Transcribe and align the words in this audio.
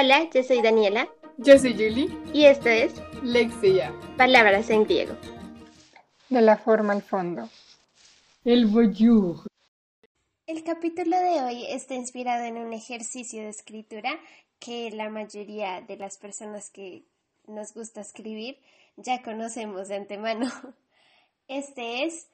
Hola, 0.00 0.30
yo 0.32 0.44
soy 0.44 0.62
Daniela. 0.62 1.08
Yo 1.38 1.58
soy 1.58 1.72
Julie. 1.72 2.08
Y 2.32 2.44
esto 2.44 2.68
es 2.68 2.94
Lexia. 3.24 3.92
Palabras 4.16 4.70
en 4.70 4.84
griego. 4.84 5.16
De 6.28 6.40
la 6.40 6.56
forma 6.56 6.92
al 6.92 7.02
fondo. 7.02 7.48
El 8.44 8.66
bonjour. 8.66 9.48
El 10.46 10.62
capítulo 10.62 11.18
de 11.18 11.42
hoy 11.42 11.66
está 11.68 11.96
inspirado 11.96 12.44
en 12.44 12.58
un 12.58 12.72
ejercicio 12.74 13.42
de 13.42 13.48
escritura 13.48 14.10
que 14.60 14.92
la 14.92 15.08
mayoría 15.08 15.80
de 15.80 15.96
las 15.96 16.16
personas 16.16 16.70
que 16.70 17.02
nos 17.48 17.74
gusta 17.74 18.00
escribir 18.00 18.60
ya 18.96 19.20
conocemos 19.22 19.88
de 19.88 19.96
antemano. 19.96 20.48
Este 21.48 22.04
es 22.04 22.28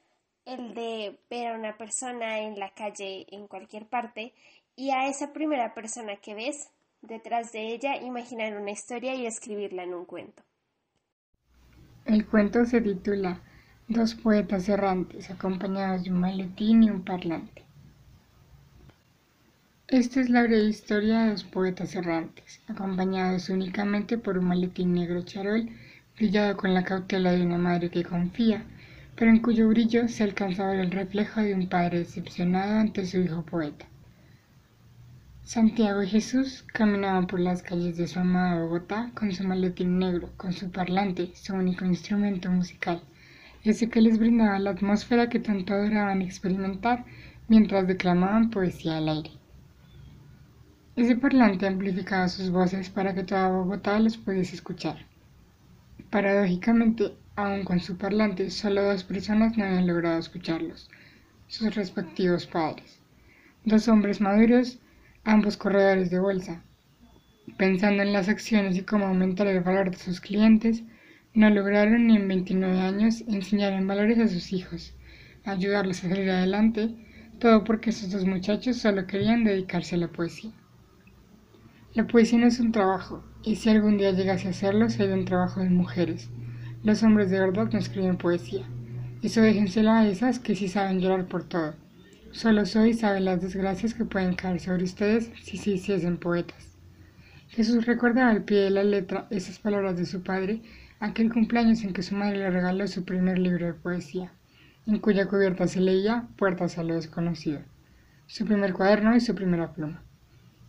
el 0.44 0.74
de 0.74 1.18
ver 1.30 1.46
a 1.46 1.54
una 1.54 1.78
persona 1.78 2.40
en 2.40 2.58
la 2.58 2.74
calle, 2.74 3.24
en 3.30 3.46
cualquier 3.46 3.86
parte, 3.86 4.34
y 4.76 4.90
a 4.90 5.06
esa 5.06 5.32
primera 5.32 5.72
persona 5.72 6.16
que 6.16 6.34
ves, 6.34 6.68
detrás 7.06 7.52
de 7.52 7.74
ella, 7.74 7.96
imaginar 7.96 8.56
una 8.60 8.70
historia 8.70 9.14
y 9.14 9.26
escribirla 9.26 9.82
en 9.82 9.94
un 9.94 10.04
cuento. 10.04 10.42
El 12.04 12.26
cuento 12.26 12.64
se 12.64 12.80
titula 12.80 13.40
Dos 13.88 14.14
poetas 14.14 14.68
errantes 14.68 15.30
acompañados 15.30 16.04
de 16.04 16.10
un 16.10 16.20
maletín 16.20 16.82
y 16.82 16.90
un 16.90 17.04
parlante. 17.04 17.62
Esta 19.88 20.20
es 20.20 20.30
la 20.30 20.42
breve 20.42 20.64
historia 20.64 21.24
de 21.24 21.30
dos 21.32 21.44
poetas 21.44 21.94
errantes, 21.94 22.60
acompañados 22.68 23.50
únicamente 23.50 24.16
por 24.16 24.38
un 24.38 24.46
maletín 24.46 24.94
negro 24.94 25.22
charol, 25.22 25.68
brillado 26.16 26.56
con 26.56 26.72
la 26.72 26.84
cautela 26.84 27.32
de 27.32 27.42
una 27.42 27.58
madre 27.58 27.90
que 27.90 28.02
confía, 28.02 28.64
pero 29.14 29.30
en 29.30 29.40
cuyo 29.40 29.68
brillo 29.68 30.08
se 30.08 30.24
alcanza 30.24 30.64
a 30.64 30.70
ver 30.70 30.80
el 30.80 30.90
reflejo 30.90 31.40
de 31.40 31.54
un 31.54 31.68
padre 31.68 31.98
decepcionado 31.98 32.78
ante 32.78 33.06
su 33.06 33.18
hijo 33.18 33.42
poeta. 33.42 33.86
Santiago 35.44 36.02
y 36.02 36.08
Jesús 36.08 36.64
caminaban 36.72 37.26
por 37.26 37.38
las 37.38 37.62
calles 37.62 37.98
de 37.98 38.06
su 38.06 38.18
amada 38.18 38.62
Bogotá 38.62 39.10
con 39.14 39.30
su 39.30 39.44
maletín 39.44 39.98
negro, 39.98 40.30
con 40.38 40.54
su 40.54 40.70
parlante, 40.70 41.32
su 41.34 41.52
único 41.52 41.84
instrumento 41.84 42.50
musical, 42.50 43.02
ese 43.62 43.90
que 43.90 44.00
les 44.00 44.18
brindaba 44.18 44.58
la 44.58 44.70
atmósfera 44.70 45.28
que 45.28 45.40
tanto 45.40 45.74
adoraban 45.74 46.22
experimentar 46.22 47.04
mientras 47.46 47.86
declamaban 47.86 48.48
poesía 48.48 48.96
al 48.96 49.10
aire. 49.10 49.32
Ese 50.96 51.14
parlante 51.14 51.66
amplificaba 51.66 52.28
sus 52.28 52.48
voces 52.50 52.88
para 52.88 53.14
que 53.14 53.24
toda 53.24 53.50
Bogotá 53.50 54.00
los 54.00 54.16
pudiese 54.16 54.56
escuchar. 54.56 55.04
Paradójicamente, 56.08 57.12
Aun 57.36 57.64
con 57.64 57.80
su 57.80 57.98
parlante, 57.98 58.48
solo 58.50 58.82
dos 58.82 59.02
personas 59.02 59.58
no 59.58 59.64
habían 59.64 59.88
logrado 59.88 60.20
escucharlos, 60.20 60.88
sus 61.48 61.74
respectivos 61.74 62.46
padres. 62.46 63.00
Dos 63.64 63.88
hombres 63.88 64.20
maduros, 64.20 64.78
ambos 65.24 65.56
corredores 65.56 66.10
de 66.10 66.18
bolsa. 66.18 66.62
Pensando 67.56 68.02
en 68.02 68.12
las 68.12 68.28
acciones 68.28 68.76
y 68.76 68.82
cómo 68.82 69.06
aumentar 69.06 69.46
el 69.46 69.60
valor 69.62 69.90
de 69.90 69.96
sus 69.96 70.20
clientes, 70.20 70.82
no 71.32 71.50
lograron 71.50 72.06
ni 72.06 72.16
en 72.16 72.28
29 72.28 72.78
años 72.80 73.24
enseñar 73.26 73.72
en 73.72 73.86
valores 73.86 74.18
a 74.18 74.28
sus 74.28 74.52
hijos, 74.52 74.94
ayudarlos 75.44 76.04
a 76.04 76.08
salir 76.08 76.30
adelante, 76.30 76.94
todo 77.38 77.64
porque 77.64 77.90
esos 77.90 78.10
dos 78.10 78.24
muchachos 78.24 78.76
solo 78.76 79.06
querían 79.06 79.44
dedicarse 79.44 79.96
a 79.96 79.98
la 79.98 80.08
poesía. 80.08 80.52
La 81.94 82.06
poesía 82.06 82.38
no 82.38 82.46
es 82.46 82.60
un 82.60 82.72
trabajo, 82.72 83.24
y 83.42 83.56
si 83.56 83.70
algún 83.70 83.98
día 83.98 84.12
llegase 84.12 84.48
a 84.48 84.50
hacerlo, 84.50 84.88
sería 84.90 85.14
un 85.14 85.24
trabajo 85.24 85.60
de 85.60 85.70
mujeres, 85.70 86.30
los 86.82 87.02
hombres 87.02 87.30
de 87.30 87.40
verdad 87.40 87.70
no 87.72 87.78
escriben 87.78 88.18
poesía. 88.18 88.66
Eso 89.22 89.40
déjenselo 89.40 89.90
a 89.90 90.06
esas 90.06 90.38
que 90.38 90.54
sí 90.54 90.68
saben 90.68 91.00
llorar 91.00 91.26
por 91.26 91.44
todo. 91.44 91.74
Solo 92.34 92.66
soy 92.66 92.94
saben 92.94 93.26
las 93.26 93.40
desgracias 93.40 93.94
que 93.94 94.04
pueden 94.04 94.34
caer 94.34 94.58
sobre 94.58 94.82
ustedes 94.82 95.30
si 95.40 95.56
se 95.56 95.70
hiciesen 95.70 96.16
poetas. 96.16 96.76
Jesús 97.50 97.86
recordaba 97.86 98.28
al 98.28 98.42
pie 98.42 98.62
de 98.62 98.70
la 98.70 98.82
letra 98.82 99.28
esas 99.30 99.60
palabras 99.60 99.96
de 99.96 100.04
su 100.04 100.24
padre 100.24 100.60
aquel 100.98 101.32
cumpleaños 101.32 101.84
en 101.84 101.92
que 101.92 102.02
su 102.02 102.16
madre 102.16 102.38
le 102.38 102.50
regaló 102.50 102.88
su 102.88 103.04
primer 103.04 103.38
libro 103.38 103.66
de 103.66 103.74
poesía, 103.74 104.32
en 104.84 104.98
cuya 104.98 105.26
cubierta 105.26 105.68
se 105.68 105.80
leía 105.80 106.26
Puertas 106.36 106.76
a 106.76 106.82
lo 106.82 106.94
desconocido, 106.96 107.60
su 108.26 108.44
primer 108.44 108.72
cuaderno 108.72 109.14
y 109.14 109.20
su 109.20 109.36
primera 109.36 109.72
pluma. 109.72 110.02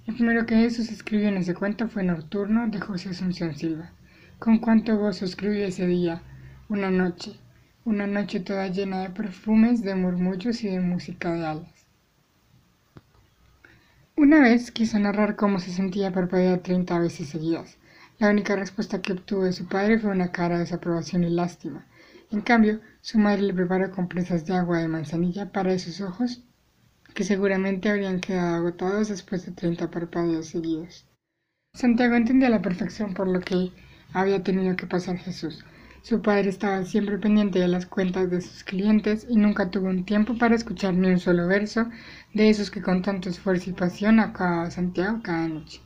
El 0.05 0.13
primero 0.13 0.45
que 0.45 0.57
Jesús 0.57 0.91
escribió 0.91 1.29
en 1.29 1.37
ese 1.37 1.55
cuento 1.55 1.87
fue 1.87 2.03
Nocturno 2.03 2.67
de 2.67 2.79
José 2.79 3.09
Asunción 3.09 3.55
Silva. 3.55 3.89
Con 4.37 4.59
cuánto 4.59 4.95
gozo 4.97 5.25
escribí 5.25 5.63
ese 5.63 5.87
día, 5.87 6.21
una 6.69 6.91
noche, 6.91 7.39
una 7.85 8.07
noche 8.07 8.39
toda 8.39 8.67
llena 8.67 9.01
de 9.01 9.11
perfumes, 9.11 9.83
de 9.83 9.93
murmullos 9.93 10.63
y 10.63 10.69
de 10.69 10.79
música 10.79 11.31
de 11.31 11.45
alas. 11.45 11.87
Una 14.15 14.41
vez 14.41 14.71
quiso 14.71 14.97
narrar 14.97 15.35
cómo 15.35 15.59
se 15.59 15.71
sentía 15.71 16.11
parpadear 16.11 16.59
treinta 16.59 16.97
veces 16.97 17.29
seguidas. 17.29 17.77
La 18.17 18.31
única 18.31 18.55
respuesta 18.55 19.03
que 19.03 19.13
obtuvo 19.13 19.43
de 19.43 19.53
su 19.53 19.67
padre 19.67 19.99
fue 19.99 20.09
una 20.09 20.31
cara 20.31 20.55
de 20.55 20.61
desaprobación 20.61 21.25
y 21.25 21.29
lástima. 21.29 21.85
En 22.31 22.41
cambio, 22.41 22.81
su 23.01 23.19
madre 23.19 23.43
le 23.43 23.53
preparó 23.53 23.91
compresas 23.91 24.47
de 24.47 24.55
agua 24.55 24.79
de 24.79 24.87
manzanilla 24.87 25.51
para 25.51 25.71
esos 25.71 26.01
ojos 26.01 26.43
que 27.13 27.23
seguramente 27.23 27.89
habrían 27.89 28.19
quedado 28.19 28.55
agotados 28.55 29.09
después 29.09 29.45
de 29.45 29.51
treinta 29.51 29.91
parpadeos 29.91 30.47
seguidos. 30.47 31.05
Santiago 31.75 32.15
entendía 32.15 32.47
a 32.47 32.51
la 32.51 32.63
perfección 32.63 33.13
por 33.13 33.27
lo 33.27 33.41
que 33.41 33.71
había 34.11 34.41
tenido 34.41 34.75
que 34.75 34.87
pasar 34.87 35.17
Jesús. 35.17 35.63
Su 36.05 36.21
padre 36.21 36.49
estaba 36.49 36.83
siempre 36.85 37.17
pendiente 37.17 37.57
de 37.57 37.67
las 37.67 37.87
cuentas 37.87 38.29
de 38.29 38.39
sus 38.39 38.63
clientes 38.63 39.25
y 39.27 39.37
nunca 39.37 39.71
tuvo 39.71 39.87
un 39.87 40.05
tiempo 40.05 40.37
para 40.37 40.53
escuchar 40.53 40.93
ni 40.93 41.07
un 41.07 41.17
solo 41.17 41.47
verso 41.47 41.89
de 42.31 42.47
esos 42.47 42.69
que 42.69 42.83
con 42.83 43.01
tanto 43.01 43.27
esfuerzo 43.27 43.71
y 43.71 43.73
pasión 43.73 44.19
acababa 44.19 44.69
Santiago 44.69 45.21
cada 45.23 45.47
noche. 45.47 45.81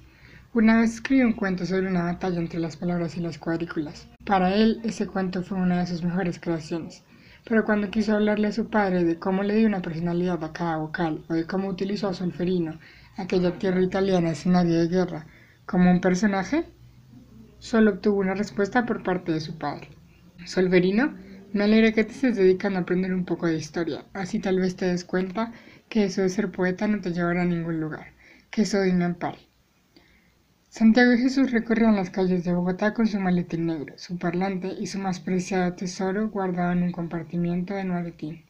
Una 0.53 0.81
vez 0.81 0.95
escribió 0.95 1.25
un 1.25 1.31
cuento 1.31 1.65
sobre 1.65 1.87
una 1.87 2.03
batalla 2.03 2.37
entre 2.37 2.59
las 2.59 2.75
palabras 2.75 3.15
y 3.15 3.21
las 3.21 3.37
cuadrículas. 3.37 4.09
Para 4.25 4.53
él, 4.53 4.81
ese 4.83 5.07
cuento 5.07 5.41
fue 5.41 5.57
una 5.57 5.79
de 5.79 5.87
sus 5.87 6.03
mejores 6.03 6.37
creaciones. 6.37 7.01
Pero 7.45 7.63
cuando 7.63 7.89
quiso 7.89 8.13
hablarle 8.13 8.47
a 8.49 8.51
su 8.51 8.67
padre 8.69 9.05
de 9.05 9.17
cómo 9.19 9.43
le 9.43 9.55
dio 9.55 9.67
una 9.67 9.81
personalidad 9.81 10.43
a 10.43 10.51
cada 10.51 10.75
vocal 10.75 11.23
o 11.29 11.33
de 11.33 11.47
cómo 11.47 11.69
utilizó 11.69 12.09
a 12.09 12.13
Solferino, 12.13 12.77
aquella 13.15 13.57
tierra 13.57 13.81
italiana 13.81 14.31
escenario 14.31 14.79
de 14.79 14.89
guerra, 14.89 15.27
como 15.65 15.89
un 15.89 16.01
personaje, 16.01 16.65
solo 17.59 17.91
obtuvo 17.91 18.19
una 18.19 18.33
respuesta 18.33 18.85
por 18.85 19.01
parte 19.01 19.31
de 19.31 19.39
su 19.39 19.57
padre. 19.57 19.87
Solverino, 20.45 21.15
me 21.53 21.63
alegra 21.63 21.91
que 21.91 22.03
te 22.03 22.11
estés 22.11 22.35
dedicando 22.35 22.79
a 22.79 22.81
aprender 22.83 23.13
un 23.13 23.25
poco 23.25 23.47
de 23.47 23.57
historia, 23.57 24.05
así 24.13 24.39
tal 24.39 24.59
vez 24.59 24.75
te 24.75 24.85
des 24.85 25.03
cuenta 25.03 25.51
que 25.89 26.05
eso 26.05 26.21
de 26.21 26.29
ser 26.29 26.51
poeta 26.51 26.87
no 26.87 27.01
te 27.01 27.11
llevará 27.11 27.41
a 27.41 27.45
ningún 27.45 27.79
lugar, 27.79 28.13
que 28.51 28.61
eso 28.63 28.79
de 28.79 28.91
un 28.91 29.17
Santiago 30.69 31.13
y 31.13 31.17
Jesús 31.17 31.51
recorrían 31.51 31.95
las 31.95 32.11
calles 32.11 32.43
de 32.43 32.53
Bogotá 32.53 32.93
con 32.93 33.07
su 33.07 33.19
maletín 33.19 33.65
negro, 33.65 33.95
su 33.97 34.19
parlante 34.19 34.71
y 34.79 34.85
su 34.85 34.99
más 34.99 35.19
preciado 35.19 35.73
tesoro 35.73 36.29
guardado 36.29 36.73
en 36.73 36.83
un 36.83 36.91
compartimiento 36.91 37.73
de 37.73 37.85
maletín. 37.85 38.45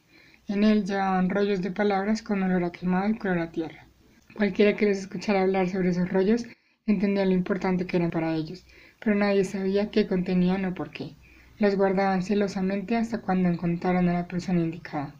En 0.47 0.65
él 0.65 0.83
llevaban 0.83 1.29
rollos 1.29 1.61
de 1.61 1.71
palabras 1.71 2.21
con 2.21 2.43
olor 2.43 2.65
a 2.65 2.71
quemado 2.71 3.09
y 3.09 3.17
color 3.17 3.39
a 3.39 3.51
tierra. 3.51 3.87
Cualquiera 4.35 4.75
que 4.75 4.85
les 4.85 4.99
escuchara 4.99 5.41
hablar 5.43 5.69
sobre 5.69 5.89
esos 5.89 6.09
rollos 6.09 6.45
entendía 6.85 7.25
lo 7.25 7.33
importante 7.33 7.85
que 7.85 7.97
eran 7.97 8.11
para 8.11 8.35
ellos, 8.35 8.65
pero 8.99 9.15
nadie 9.15 9.45
sabía 9.45 9.89
qué 9.89 10.05
contenían 10.05 10.65
o 10.65 10.73
por 10.73 10.91
qué. 10.91 11.15
Los 11.59 11.75
guardaban 11.75 12.23
celosamente 12.23 12.95
hasta 12.95 13.19
cuando 13.19 13.49
encontraron 13.49 14.07
a 14.07 14.13
la 14.13 14.27
persona 14.29 14.61
indicada. 14.61 15.13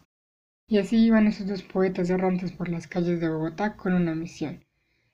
Y 0.69 0.77
así 0.77 0.95
iban 1.05 1.27
esos 1.27 1.47
dos 1.47 1.63
poetas 1.63 2.09
errantes 2.09 2.53
por 2.53 2.69
las 2.69 2.88
calles 2.88 3.19
de 3.19 3.27
Bogotá 3.27 3.75
con 3.75 3.94
una 3.94 4.16
misión, 4.16 4.63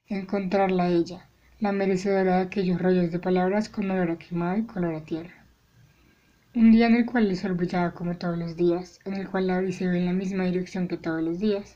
encontrarla 0.06 0.84
a 0.84 0.90
ella, 0.90 1.28
la 1.60 1.72
merecedora 1.72 2.38
de 2.38 2.44
aquellos 2.44 2.80
rollos 2.80 3.12
de 3.12 3.18
palabras 3.18 3.70
con 3.70 3.90
olor 3.90 4.12
a 4.12 4.20
quemado 4.20 4.58
y 4.58 4.66
color 4.68 4.94
a 4.94 5.04
tierra. 5.04 5.46
Un 6.54 6.72
día 6.72 6.86
en 6.86 6.96
el 6.96 7.08
cual 7.08 7.28
el 7.28 7.36
sol 7.38 7.54
brillaba 7.54 7.96
como 7.96 8.18
todos 8.18 8.38
los 8.38 8.56
días, 8.56 9.00
en 9.04 9.16
el 9.16 9.28
cual 9.28 9.48
la 9.48 9.60
brisa 9.60 9.86
iba 9.86 9.98
en 9.98 10.06
la 10.06 10.14
misma 10.14 10.46
dirección 10.46 10.88
que 10.88 10.98
todos 10.98 11.24
los 11.24 11.40
días, 11.40 11.76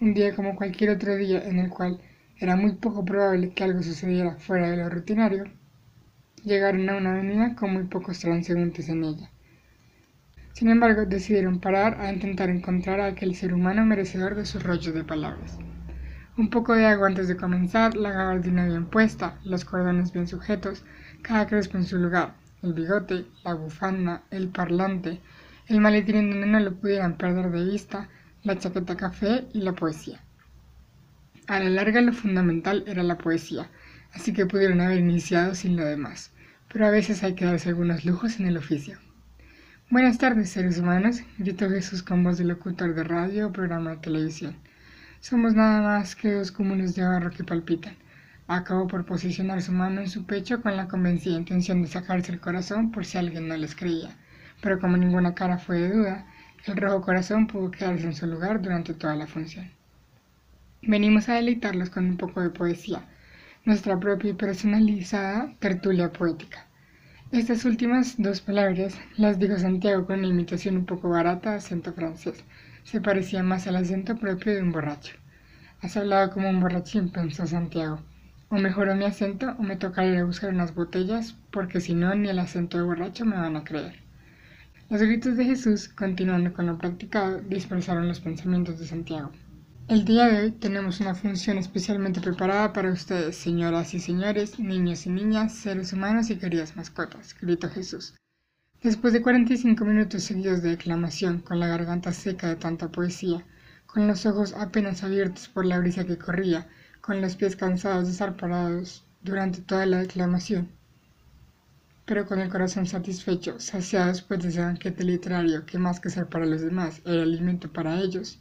un 0.00 0.12
día 0.12 0.34
como 0.34 0.56
cualquier 0.56 0.90
otro 0.90 1.14
día 1.14 1.40
en 1.48 1.60
el 1.60 1.70
cual 1.70 2.00
era 2.40 2.56
muy 2.56 2.72
poco 2.72 3.04
probable 3.04 3.52
que 3.52 3.62
algo 3.62 3.80
sucediera 3.80 4.34
fuera 4.38 4.70
de 4.70 4.78
lo 4.78 4.90
rutinario, 4.90 5.44
llegaron 6.44 6.88
a 6.88 6.96
una 6.96 7.12
avenida 7.12 7.54
con 7.54 7.72
muy 7.72 7.84
pocos 7.84 8.20
transeúntes 8.20 8.88
en 8.88 9.04
ella. 9.04 9.30
Sin 10.52 10.70
embargo, 10.70 11.04
decidieron 11.06 11.60
parar 11.60 12.00
a 12.00 12.12
intentar 12.12 12.50
encontrar 12.50 13.00
a 13.00 13.06
aquel 13.06 13.34
ser 13.34 13.54
humano 13.54 13.86
merecedor 13.86 14.34
de 14.34 14.44
sus 14.44 14.62
rollos 14.62 14.92
de 14.92 15.04
palabras. 15.04 15.58
Un 16.36 16.50
poco 16.50 16.74
de 16.74 16.86
agua 16.86 17.08
antes 17.08 17.28
de 17.28 17.36
comenzar, 17.36 17.96
la 17.96 18.10
gabardina 18.10 18.66
bien 18.66 18.86
puesta, 18.86 19.38
los 19.44 19.64
cordones 19.64 20.12
bien 20.12 20.26
sujetos, 20.26 20.84
cada 21.22 21.46
crespo 21.46 21.78
en 21.78 21.84
su 21.84 21.96
lugar, 21.98 22.34
el 22.62 22.74
bigote, 22.74 23.26
la 23.44 23.54
bufanda, 23.54 24.22
el 24.30 24.48
parlante, 24.48 25.20
el 25.68 25.80
maletín 25.80 26.16
en 26.16 26.30
donde 26.30 26.46
no 26.46 26.60
lo 26.60 26.74
pudieran 26.74 27.16
perder 27.16 27.50
de 27.50 27.64
vista, 27.64 28.08
la 28.42 28.58
chaqueta 28.58 28.96
café 28.96 29.46
y 29.52 29.60
la 29.60 29.72
poesía. 29.72 30.20
A 31.46 31.60
la 31.60 31.70
larga 31.70 32.00
lo 32.00 32.12
fundamental 32.12 32.84
era 32.86 33.02
la 33.02 33.18
poesía, 33.18 33.68
así 34.12 34.32
que 34.32 34.46
pudieron 34.46 34.80
haber 34.80 34.98
iniciado 34.98 35.54
sin 35.54 35.76
lo 35.76 35.84
demás, 35.84 36.30
pero 36.72 36.86
a 36.86 36.90
veces 36.90 37.22
hay 37.22 37.34
que 37.34 37.44
darse 37.44 37.68
algunos 37.68 38.04
lujos 38.04 38.40
en 38.40 38.46
el 38.46 38.56
oficio. 38.56 38.98
Buenas 39.90 40.18
tardes, 40.18 40.50
seres 40.50 40.78
humanos. 40.78 41.22
Grito 41.38 41.70
Jesús 41.70 42.02
con 42.02 42.22
voz 42.22 42.36
de 42.36 42.44
locutor 42.44 42.94
de 42.94 43.04
radio 43.04 43.46
o 43.46 43.52
programa 43.52 43.92
de 43.92 43.96
televisión. 43.96 44.54
Somos 45.20 45.54
nada 45.54 45.80
más 45.80 46.14
que 46.14 46.32
dos 46.32 46.52
cúmulos 46.52 46.94
de 46.94 47.04
barro 47.04 47.30
que 47.30 47.42
palpitan. 47.42 47.96
Acabó 48.46 48.86
por 48.86 49.06
posicionar 49.06 49.62
su 49.62 49.72
mano 49.72 50.02
en 50.02 50.10
su 50.10 50.26
pecho 50.26 50.60
con 50.60 50.76
la 50.76 50.88
convencida 50.88 51.38
intención 51.38 51.80
de 51.80 51.88
sacarse 51.88 52.32
el 52.32 52.40
corazón 52.40 52.92
por 52.92 53.06
si 53.06 53.16
alguien 53.16 53.48
no 53.48 53.56
les 53.56 53.74
creía, 53.74 54.14
pero 54.60 54.78
como 54.78 54.96
ninguna 54.96 55.34
cara 55.34 55.56
fue 55.56 55.80
de 55.80 55.90
duda, 55.90 56.26
el 56.66 56.76
rojo 56.76 57.00
corazón 57.00 57.46
pudo 57.46 57.70
quedarse 57.70 58.04
en 58.04 58.14
su 58.14 58.26
lugar 58.26 58.60
durante 58.60 58.92
toda 58.92 59.16
la 59.16 59.26
función. 59.26 59.70
Venimos 60.82 61.28
a 61.28 61.34
deleitarlos 61.34 61.88
con 61.88 62.04
un 62.06 62.16
poco 62.16 62.40
de 62.42 62.50
poesía, 62.50 63.02
nuestra 63.64 63.98
propia 63.98 64.30
y 64.30 64.34
personalizada 64.34 65.52
tertulia 65.58 66.12
poética. 66.12 66.66
Estas 67.30 67.64
últimas 67.66 68.14
dos 68.16 68.40
palabras 68.40 68.98
las 69.16 69.38
dijo 69.38 69.58
Santiago 69.58 70.06
con 70.06 70.20
una 70.20 70.28
imitación 70.28 70.78
un 70.78 70.86
poco 70.86 71.10
barata 71.10 71.50
de 71.50 71.56
acento 71.56 71.92
francés. 71.92 72.42
Se 72.84 73.02
parecía 73.02 73.42
más 73.42 73.66
al 73.66 73.76
acento 73.76 74.16
propio 74.16 74.54
de 74.54 74.62
un 74.62 74.72
borracho. 74.72 75.14
Has 75.82 75.96
hablado 75.96 76.30
como 76.30 76.48
un 76.48 76.60
borrachín, 76.60 77.10
pensó 77.10 77.46
Santiago. 77.46 78.00
O 78.48 78.56
mejoró 78.56 78.94
mi 78.94 79.04
acento 79.04 79.54
o 79.58 79.62
me 79.62 79.76
tocará 79.76 80.08
ir 80.08 80.18
a 80.18 80.24
buscar 80.24 80.54
unas 80.54 80.74
botellas, 80.74 81.36
porque 81.50 81.80
si 81.80 81.94
no, 81.94 82.14
ni 82.14 82.30
el 82.30 82.38
acento 82.38 82.78
de 82.78 82.84
borracho 82.84 83.26
me 83.26 83.36
van 83.36 83.56
a 83.56 83.64
creer. 83.64 83.96
Los 84.88 85.02
gritos 85.02 85.36
de 85.36 85.44
Jesús, 85.44 85.88
continuando 85.88 86.54
con 86.54 86.66
lo 86.66 86.78
practicado, 86.78 87.42
dispersaron 87.42 88.08
los 88.08 88.20
pensamientos 88.20 88.78
de 88.78 88.86
Santiago. 88.86 89.30
El 89.88 90.04
día 90.04 90.26
de 90.26 90.42
hoy 90.42 90.50
tenemos 90.50 91.00
una 91.00 91.14
función 91.14 91.56
especialmente 91.56 92.20
preparada 92.20 92.74
para 92.74 92.92
ustedes, 92.92 93.36
señoras 93.36 93.94
y 93.94 94.00
señores, 94.00 94.58
niños 94.58 95.06
y 95.06 95.08
niñas, 95.08 95.54
seres 95.54 95.94
humanos 95.94 96.28
y 96.28 96.36
queridas 96.36 96.76
mascotas, 96.76 97.34
gritó 97.40 97.70
Jesús. 97.70 98.14
Después 98.82 99.14
de 99.14 99.22
45 99.22 99.82
minutos 99.86 100.24
seguidos 100.24 100.60
de 100.62 100.76
declamación, 100.76 101.38
con 101.38 101.58
la 101.58 101.68
garganta 101.68 102.12
seca 102.12 102.48
de 102.48 102.56
tanta 102.56 102.92
poesía, 102.92 103.46
con 103.86 104.06
los 104.06 104.26
ojos 104.26 104.52
apenas 104.52 105.02
abiertos 105.04 105.48
por 105.48 105.64
la 105.64 105.78
brisa 105.78 106.04
que 106.04 106.18
corría, 106.18 106.68
con 107.00 107.22
los 107.22 107.36
pies 107.36 107.56
cansados 107.56 108.04
de 108.04 108.12
estar 108.12 108.36
parados 108.36 109.06
durante 109.22 109.62
toda 109.62 109.86
la 109.86 110.00
declamación, 110.00 110.68
pero 112.04 112.26
con 112.26 112.40
el 112.40 112.50
corazón 112.50 112.84
satisfecho, 112.84 113.58
saciado 113.58 114.08
después 114.08 114.42
de 114.42 114.50
ese 114.50 114.60
banquete 114.60 115.02
literario 115.02 115.64
que 115.64 115.78
más 115.78 115.98
que 115.98 116.10
ser 116.10 116.26
para 116.26 116.44
los 116.44 116.60
demás 116.60 117.00
era 117.06 117.22
alimento 117.22 117.72
para 117.72 117.98
ellos, 117.98 118.38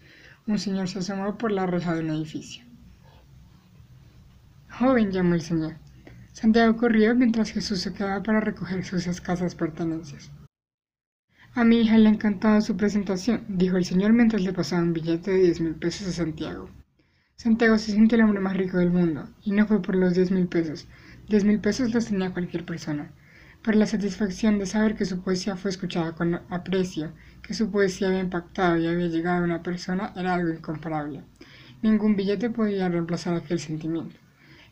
un 0.47 0.59
señor 0.59 0.87
se 0.87 0.99
asomó 0.99 1.37
por 1.37 1.51
la 1.51 1.65
reja 1.65 1.93
de 1.93 2.01
un 2.01 2.09
edificio. 2.09 2.63
Joven, 4.69 5.11
llamó 5.11 5.35
el 5.35 5.41
señor. 5.41 5.75
Santiago 6.31 6.77
corrió 6.77 7.15
mientras 7.15 7.51
Jesús 7.51 7.81
se 7.81 7.93
quedaba 7.93 8.23
para 8.23 8.39
recoger 8.39 8.85
sus 8.85 9.07
escasas 9.07 9.55
pertenencias. 9.55 10.31
A 11.53 11.63
mi 11.63 11.81
hija 11.81 11.97
le 11.97 12.07
ha 12.07 12.11
encantado 12.11 12.61
su 12.61 12.77
presentación, 12.77 13.43
dijo 13.47 13.77
el 13.77 13.85
señor 13.85 14.13
mientras 14.13 14.43
le 14.43 14.53
pasaba 14.53 14.83
un 14.83 14.93
billete 14.93 15.31
de 15.31 15.37
diez 15.37 15.59
mil 15.59 15.73
pesos 15.73 16.07
a 16.07 16.11
Santiago. 16.11 16.69
Santiago 17.35 17.77
se 17.77 17.91
siente 17.91 18.15
el 18.15 18.21
hombre 18.21 18.39
más 18.39 18.55
rico 18.55 18.77
del 18.77 18.91
mundo, 18.91 19.27
y 19.43 19.51
no 19.51 19.65
fue 19.65 19.81
por 19.81 19.95
los 19.95 20.13
diez 20.13 20.29
mil 20.29 20.47
pesos. 20.47 20.87
Diez 21.27 21.43
mil 21.43 21.59
pesos 21.59 21.93
los 21.93 22.05
tenía 22.05 22.31
cualquier 22.31 22.63
persona. 22.63 23.11
Por 23.63 23.75
la 23.75 23.87
satisfacción 23.87 24.59
de 24.59 24.67
saber 24.67 24.95
que 24.95 25.05
su 25.05 25.21
poesía 25.21 25.57
fue 25.57 25.71
escuchada 25.71 26.13
con 26.13 26.35
aprecio 26.49 27.11
que 27.47 27.53
su 27.53 27.71
poesía 27.71 28.09
había 28.09 28.19
impactado 28.19 28.77
y 28.77 28.87
había 28.87 29.07
llegado 29.07 29.37
a 29.37 29.45
una 29.45 29.63
persona 29.63 30.11
era 30.17 30.33
algo 30.33 30.49
incomparable. 30.49 31.23
Ningún 31.81 32.17
billete 32.17 32.49
podía 32.49 32.89
reemplazar 32.89 33.35
aquel 33.35 33.59
sentimiento. 33.59 34.17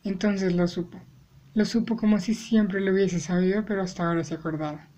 Entonces 0.03 0.53
lo 0.53 0.67
supo. 0.67 0.99
Lo 1.53 1.63
supo 1.63 1.95
como 1.95 2.19
si 2.19 2.33
siempre 2.33 2.81
lo 2.81 2.91
hubiese 2.91 3.21
sabido, 3.21 3.63
pero 3.65 3.81
hasta 3.81 4.05
ahora 4.05 4.25
se 4.25 4.33
acordaba. 4.33 4.89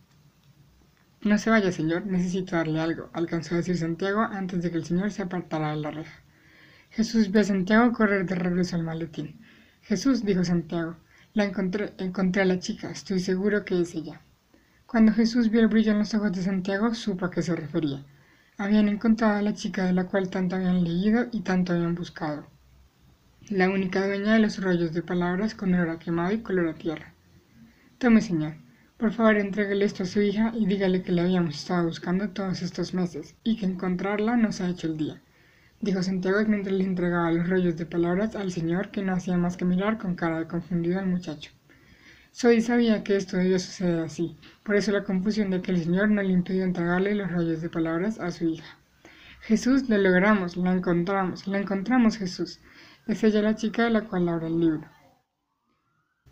No 1.21 1.37
se 1.37 1.51
vaya, 1.51 1.71
señor, 1.71 2.07
necesito 2.07 2.55
darle 2.55 2.79
algo, 2.79 3.11
alcanzó 3.13 3.53
a 3.53 3.57
decir 3.57 3.77
Santiago 3.77 4.21
antes 4.21 4.63
de 4.63 4.71
que 4.71 4.77
el 4.77 4.85
señor 4.85 5.11
se 5.11 5.21
apartara 5.21 5.69
de 5.71 5.77
la 5.77 5.91
reja. 5.91 6.23
Jesús 6.89 7.31
vio 7.31 7.41
a 7.41 7.43
Santiago 7.43 7.91
correr 7.91 8.25
de 8.25 8.35
regreso 8.35 8.75
al 8.75 8.83
maletín. 8.83 9.39
Jesús, 9.83 10.25
dijo 10.25 10.43
Santiago, 10.43 10.95
la 11.33 11.43
encontré, 11.43 11.93
encontré 11.99 12.41
a 12.41 12.45
la 12.45 12.59
chica, 12.59 12.89
estoy 12.89 13.19
seguro 13.19 13.65
que 13.65 13.79
es 13.81 13.93
ella. 13.93 14.21
Cuando 14.87 15.11
Jesús 15.11 15.51
vio 15.51 15.59
el 15.59 15.67
brillo 15.67 15.91
en 15.91 15.99
los 15.99 16.13
ojos 16.13 16.31
de 16.31 16.41
Santiago, 16.41 16.95
supo 16.95 17.25
a 17.25 17.29
qué 17.29 17.41
se 17.41 17.53
refería. 17.53 18.05
Habían 18.57 18.87
encontrado 18.87 19.37
a 19.37 19.41
la 19.41 19.53
chica 19.53 19.83
de 19.83 19.91
la 19.91 20.05
cual 20.05 20.29
tanto 20.29 20.55
habían 20.55 20.81
leído 20.81 21.27
y 21.33 21.41
tanto 21.41 21.73
habían 21.73 21.93
buscado. 21.93 22.47
La 23.49 23.69
única 23.69 24.07
dueña 24.07 24.35
de 24.35 24.39
los 24.39 24.63
rollos 24.63 24.93
de 24.93 25.01
palabras 25.01 25.55
con 25.55 25.73
olor 25.73 25.89
a 25.89 25.99
quemado 25.99 26.31
y 26.31 26.39
color 26.39 26.69
a 26.69 26.75
tierra. 26.75 27.13
Tome, 27.97 28.21
señor. 28.21 28.53
Por 28.95 29.11
favor, 29.11 29.35
entréguele 29.35 29.83
esto 29.83 30.03
a 30.03 30.05
su 30.05 30.21
hija 30.21 30.53
y 30.55 30.65
dígale 30.65 31.03
que 31.03 31.11
la 31.11 31.23
habíamos 31.23 31.55
estado 31.55 31.85
buscando 31.85 32.29
todos 32.29 32.61
estos 32.61 32.93
meses 32.93 33.35
y 33.43 33.57
que 33.57 33.65
encontrarla 33.65 34.37
nos 34.37 34.61
ha 34.61 34.69
hecho 34.69 34.87
el 34.87 34.95
día. 34.95 35.21
Dijo 35.81 36.01
Santiago 36.01 36.39
mientras 36.47 36.73
le 36.73 36.85
entregaba 36.85 37.29
los 37.33 37.49
rollos 37.49 37.75
de 37.75 37.85
palabras 37.85 38.37
al 38.37 38.53
señor 38.53 38.89
que 38.91 39.03
no 39.03 39.11
hacía 39.11 39.37
más 39.37 39.57
que 39.57 39.65
mirar 39.65 39.97
con 39.97 40.15
cara 40.15 40.39
de 40.39 40.47
confundido 40.47 40.97
al 40.97 41.07
muchacho. 41.07 41.51
Soy 42.31 42.61
sabía 42.61 43.03
que 43.03 43.15
esto 43.15 43.37
debía 43.37 43.59
suceder 43.59 43.99
así, 43.99 44.37
por 44.63 44.75
eso 44.75 44.91
la 44.91 45.03
confusión 45.03 45.49
de 45.49 45.61
que 45.61 45.71
el 45.71 45.83
Señor 45.83 46.09
no 46.09 46.21
le 46.21 46.33
impidió 46.33 46.63
entregarle 46.63 47.15
los 47.15 47.31
rollos 47.31 47.61
de 47.61 47.69
palabras 47.69 48.19
a 48.19 48.31
su 48.31 48.45
hija. 48.45 48.77
Jesús, 49.41 49.87
lo 49.89 49.97
logramos, 49.97 50.57
la 50.57 50.73
encontramos, 50.73 51.47
la 51.47 51.59
encontramos 51.59 52.17
Jesús. 52.17 52.59
Es 53.07 53.23
ella 53.23 53.41
la 53.41 53.55
chica 53.55 53.85
de 53.85 53.91
la 53.91 54.01
cual 54.01 54.27
habla 54.27 54.47
el 54.47 54.59
libro. 54.59 54.87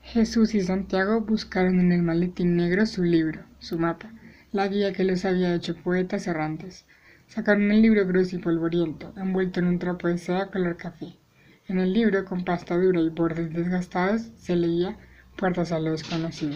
Jesús 0.02 0.54
y 0.54 0.62
Santiago 0.62 1.22
buscaron 1.22 1.80
en 1.80 1.92
el 1.92 2.04
maletín 2.04 2.56
negro 2.58 2.86
su 2.86 3.04
libro, 3.04 3.46
su 3.60 3.80
mapa, 3.80 4.12
la 4.52 4.68
guía 4.68 4.94
que 4.94 5.04
los 5.04 5.26
había 5.26 5.56
hecho 5.56 5.76
poetas 5.76 6.28
errantes. 6.28 6.86
Sacaron 7.28 7.72
el 7.72 7.82
libro 7.82 8.06
grueso 8.06 8.36
y 8.36 8.40
polvoriento, 8.40 9.14
envuelto 9.18 9.62
en 9.62 9.68
un 9.68 9.80
trapo 9.80 10.08
de 10.08 10.18
seda 10.18 10.52
color 10.52 10.78
café. 10.78 11.18
En 11.68 11.80
el 11.80 11.94
libro, 11.94 12.26
con 12.26 12.44
pasta 12.44 12.78
dura 12.78 13.02
y 13.02 13.10
bordes 13.10 13.52
desgastados, 13.52 14.22
se 14.38 14.56
leía 14.56 14.98
Puertas 15.38 15.72
a 15.72 15.80
lo 15.80 15.92
desconocido. 15.92 16.56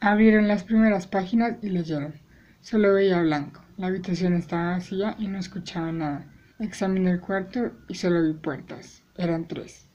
Abrieron 0.00 0.48
las 0.48 0.64
primeras 0.64 1.06
páginas 1.06 1.56
y 1.62 1.70
leyeron. 1.70 2.14
Solo 2.60 2.94
veía 2.94 3.22
blanco. 3.22 3.62
La 3.78 3.86
habitación 3.86 4.34
estaba 4.34 4.72
vacía 4.72 5.16
y 5.18 5.28
no 5.28 5.38
escuchaba 5.38 5.90
nada. 5.90 6.26
Examiné 6.58 7.12
el 7.12 7.20
cuarto 7.20 7.72
y 7.88 7.94
solo 7.94 8.22
vi 8.22 8.34
puertas. 8.34 9.02
Eran 9.16 9.48
tres. 9.48 9.88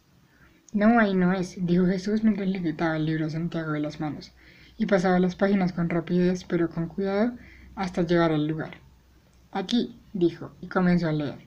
No, 0.74 1.00
ahí 1.00 1.14
no 1.14 1.32
es, 1.32 1.56
dijo 1.66 1.86
Jesús 1.86 2.24
mientras 2.24 2.50
le 2.50 2.62
quitaba 2.62 2.98
el 2.98 3.06
libro 3.06 3.28
a 3.28 3.30
Santiago 3.30 3.72
de 3.72 3.80
las 3.80 4.00
manos, 4.00 4.34
y 4.78 4.88
pasaba 4.88 5.20
las 5.20 5.36
páginas 5.36 5.72
con 5.72 5.90
rapidez 5.90 6.44
pero 6.44 6.70
con 6.70 6.88
cuidado 6.88 7.34
hasta 7.76 8.02
llegar 8.02 8.32
al 8.32 8.48
lugar. 8.48 8.80
Aquí, 9.52 10.02
dijo, 10.14 10.54
y 10.60 10.68
comenzó 10.68 11.08
a 11.08 11.14
leer. 11.14 11.38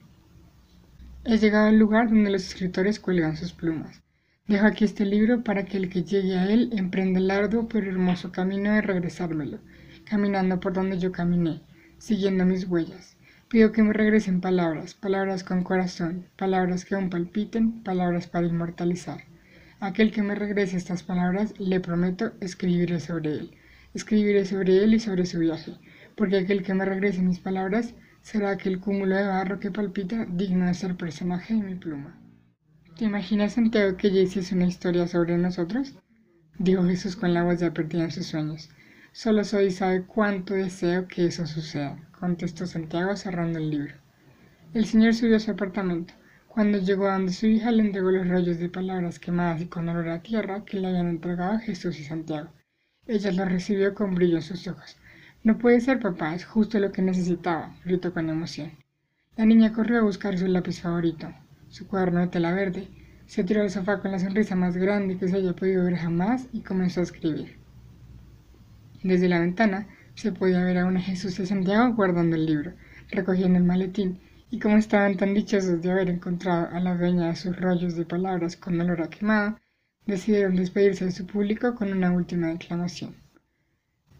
He 1.25 1.37
llegado 1.37 1.67
al 1.67 1.77
lugar 1.77 2.09
donde 2.09 2.31
los 2.31 2.47
escritores 2.47 2.99
cuelgan 2.99 3.37
sus 3.37 3.53
plumas. 3.53 4.01
Dejo 4.49 4.65
aquí 4.65 4.83
este 4.83 5.05
libro 5.05 5.43
para 5.43 5.65
que 5.65 5.77
el 5.77 5.89
que 5.89 6.03
llegue 6.03 6.35
a 6.35 6.49
él 6.49 6.71
emprenda 6.75 7.19
el 7.19 7.29
arduo 7.29 7.67
pero 7.67 7.87
hermoso 7.87 8.31
camino 8.31 8.71
de 8.71 8.81
regresármelo, 8.81 9.59
caminando 10.05 10.59
por 10.59 10.73
donde 10.73 10.97
yo 10.97 11.11
caminé, 11.11 11.61
siguiendo 11.99 12.47
mis 12.47 12.67
huellas. 12.67 13.15
Pido 13.47 13.71
que 13.71 13.83
me 13.83 13.93
regresen 13.93 14.41
palabras, 14.41 14.95
palabras 14.95 15.43
con 15.43 15.63
corazón, 15.63 16.25
palabras 16.35 16.83
que 16.83 16.95
aún 16.95 17.11
palpiten, 17.11 17.83
palabras 17.83 18.25
para 18.25 18.47
inmortalizar. 18.47 19.23
Aquel 19.79 20.11
que 20.11 20.23
me 20.23 20.33
regrese 20.33 20.77
estas 20.77 21.03
palabras, 21.03 21.53
le 21.59 21.79
prometo, 21.79 22.31
escribiré 22.41 22.99
sobre 22.99 23.33
él. 23.33 23.51
Escribiré 23.93 24.45
sobre 24.45 24.83
él 24.83 24.95
y 24.95 24.99
sobre 24.99 25.27
su 25.27 25.37
viaje, 25.37 25.77
porque 26.15 26.37
aquel 26.37 26.63
que 26.63 26.73
me 26.73 26.85
regrese 26.85 27.21
mis 27.21 27.37
palabras 27.37 27.93
será 28.23 28.49
aquel 28.49 28.79
cúmulo 28.79 29.15
de 29.15 29.27
barro 29.27 29.59
que 29.59 29.69
palpita 29.69 30.25
digno 30.25 30.65
de 30.65 30.73
ser 30.73 30.95
personaje 30.95 31.53
de 31.53 31.61
mi 31.61 31.75
pluma. 31.75 32.18
¿Te 32.99 33.05
imaginas, 33.05 33.53
Santiago, 33.53 33.95
que 33.95 34.09
Jaycee 34.09 34.41
es 34.41 34.51
una 34.51 34.65
historia 34.65 35.07
sobre 35.07 35.37
nosotros? 35.37 35.93
Dijo 36.57 36.83
Jesús 36.83 37.15
con 37.15 37.33
la 37.33 37.43
voz 37.43 37.61
ya 37.61 37.73
perdida 37.73 38.03
en 38.03 38.11
sus 38.11 38.25
sueños. 38.25 38.69
Solo 39.13 39.45
soy 39.45 39.71
sabe 39.71 40.03
cuánto 40.03 40.53
deseo 40.53 41.07
que 41.07 41.27
eso 41.27 41.47
suceda, 41.47 41.97
contestó 42.19 42.67
Santiago 42.67 43.15
cerrando 43.15 43.57
el 43.57 43.69
libro. 43.69 43.93
El 44.73 44.85
señor 44.85 45.13
subió 45.13 45.37
a 45.37 45.39
su 45.39 45.51
apartamento. 45.51 46.13
Cuando 46.49 46.77
llegó 46.77 47.07
a 47.07 47.13
donde 47.13 47.31
su 47.31 47.47
hija 47.47 47.71
le 47.71 47.83
entregó 47.83 48.11
los 48.11 48.27
rollos 48.27 48.59
de 48.59 48.67
palabras 48.67 49.17
quemadas 49.17 49.61
y 49.61 49.67
con 49.67 49.87
olor 49.87 50.09
a 50.09 50.21
tierra 50.21 50.65
que 50.65 50.77
le 50.77 50.87
habían 50.89 51.07
entregado 51.07 51.57
Jesús 51.59 51.97
y 52.01 52.03
Santiago. 52.03 52.49
Ella 53.07 53.31
los 53.31 53.49
recibió 53.49 53.95
con 53.95 54.13
brillo 54.13 54.35
en 54.35 54.41
sus 54.41 54.67
ojos. 54.67 54.97
No 55.45 55.57
puede 55.57 55.79
ser, 55.79 56.01
papá, 56.01 56.35
es 56.35 56.43
justo 56.43 56.77
lo 56.79 56.91
que 56.91 57.01
necesitaba, 57.01 57.73
gritó 57.85 58.13
con 58.13 58.29
emoción. 58.29 58.73
La 59.37 59.45
niña 59.45 59.71
corrió 59.71 59.99
a 59.99 60.03
buscar 60.03 60.37
su 60.37 60.47
lápiz 60.47 60.81
favorito 60.81 61.33
su 61.69 61.87
cuaderno 61.87 62.19
de 62.19 62.27
tela 62.27 62.51
verde, 62.51 62.87
se 63.25 63.43
tiró 63.43 63.61
al 63.61 63.69
sofá 63.69 63.99
con 64.01 64.11
la 64.11 64.19
sonrisa 64.19 64.55
más 64.55 64.75
grande 64.75 65.17
que 65.17 65.27
se 65.27 65.37
haya 65.37 65.53
podido 65.53 65.83
ver 65.83 65.95
jamás 65.95 66.47
y 66.51 66.61
comenzó 66.61 66.99
a 66.99 67.03
escribir. 67.03 67.57
Desde 69.03 69.29
la 69.29 69.39
ventana 69.39 69.87
se 70.15 70.31
podía 70.31 70.63
ver 70.63 70.79
a 70.79 70.85
una 70.85 70.99
Jesús 70.99 71.37
de 71.37 71.45
Santiago 71.45 71.93
guardando 71.93 72.35
el 72.35 72.45
libro, 72.45 72.73
recogiendo 73.09 73.57
el 73.57 73.63
maletín, 73.63 74.19
y 74.51 74.59
como 74.59 74.77
estaban 74.77 75.15
tan 75.15 75.33
dichosos 75.33 75.81
de 75.81 75.91
haber 75.91 76.09
encontrado 76.09 76.75
a 76.75 76.79
la 76.79 76.95
dueña 76.95 77.27
de 77.27 77.35
sus 77.35 77.55
rollos 77.55 77.95
de 77.95 78.05
palabras 78.05 78.57
con 78.57 78.81
olor 78.81 79.01
a 79.01 79.09
quemado, 79.09 79.57
decidieron 80.05 80.55
despedirse 80.55 81.05
de 81.05 81.11
su 81.11 81.27
público 81.27 81.75
con 81.75 81.93
una 81.93 82.11
última 82.11 82.47
declamación. 82.47 83.15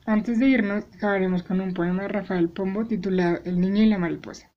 Antes 0.05 0.39
de 0.39 0.47
irnos, 0.47 0.85
acabaremos 0.95 1.43
con 1.43 1.59
un 1.61 1.73
poema 1.73 2.03
de 2.03 2.09
Rafael 2.09 2.49
Pombo 2.49 2.85
titulado 2.85 3.39
El 3.43 3.59
niño 3.59 3.83
y 3.83 3.89
la 3.89 3.97
mariposa. 3.97 4.51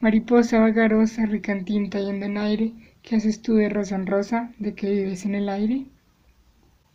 Mariposa 0.00 0.60
vagarosa, 0.60 1.26
rica 1.26 1.52
en 1.52 1.64
tinta 1.64 2.00
y 2.00 2.08
en 2.08 2.20
donaire, 2.20 2.72
¿Qué 3.02 3.16
haces 3.16 3.40
tú 3.40 3.54
de 3.54 3.70
rosa 3.70 3.96
en 3.96 4.06
rosa? 4.06 4.52
¿De 4.58 4.74
que 4.74 4.90
vives 4.90 5.24
en 5.24 5.34
el 5.34 5.48
aire? 5.48 5.86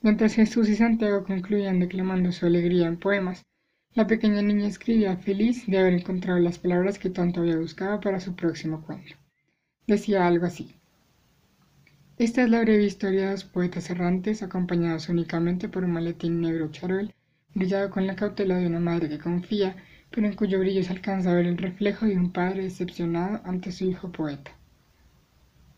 Mientras 0.03 0.35
Jesús 0.35 0.69
y 0.69 0.75
Santiago 0.75 1.23
concluían 1.23 1.79
declamando 1.79 2.31
su 2.31 2.45
alegría 2.45 2.87
en 2.87 2.97
poemas, 2.97 3.41
la 3.95 4.05
pequeña 4.05 4.41
niña 4.43 4.67
escribía 4.67 5.17
feliz 5.17 5.65
de 5.65 5.79
haber 5.79 5.93
encontrado 5.93 6.39
las 6.39 6.59
palabras 6.59 6.99
que 6.99 7.09
tanto 7.09 7.41
había 7.41 7.57
buscado 7.57 7.99
para 7.99 8.19
su 8.19 8.35
próximo 8.35 8.83
cuento. 8.85 9.15
Decía 9.87 10.27
algo 10.27 10.45
así. 10.45 10.75
Esta 12.19 12.43
es 12.43 12.49
la 12.49 12.61
breve 12.61 12.83
historia 12.83 13.25
de 13.25 13.31
dos 13.31 13.43
poetas 13.43 13.89
errantes 13.89 14.43
acompañados 14.43 15.09
únicamente 15.09 15.67
por 15.67 15.83
un 15.83 15.93
maletín 15.93 16.41
negro 16.41 16.69
charol, 16.69 17.11
brillado 17.55 17.89
con 17.89 18.05
la 18.05 18.15
cautela 18.15 18.57
de 18.57 18.67
una 18.67 18.79
madre 18.79 19.09
que 19.09 19.17
confía, 19.17 19.75
pero 20.13 20.27
en 20.27 20.35
cuyo 20.35 20.59
brillo 20.59 20.83
se 20.83 20.93
alcanza 20.93 21.31
a 21.31 21.33
ver 21.33 21.47
el 21.47 21.57
reflejo 21.57 22.05
de 22.05 22.15
un 22.15 22.31
padre 22.31 22.63
decepcionado 22.63 23.41
ante 23.45 23.71
su 23.71 23.85
hijo 23.85 24.11
poeta. 24.11 24.51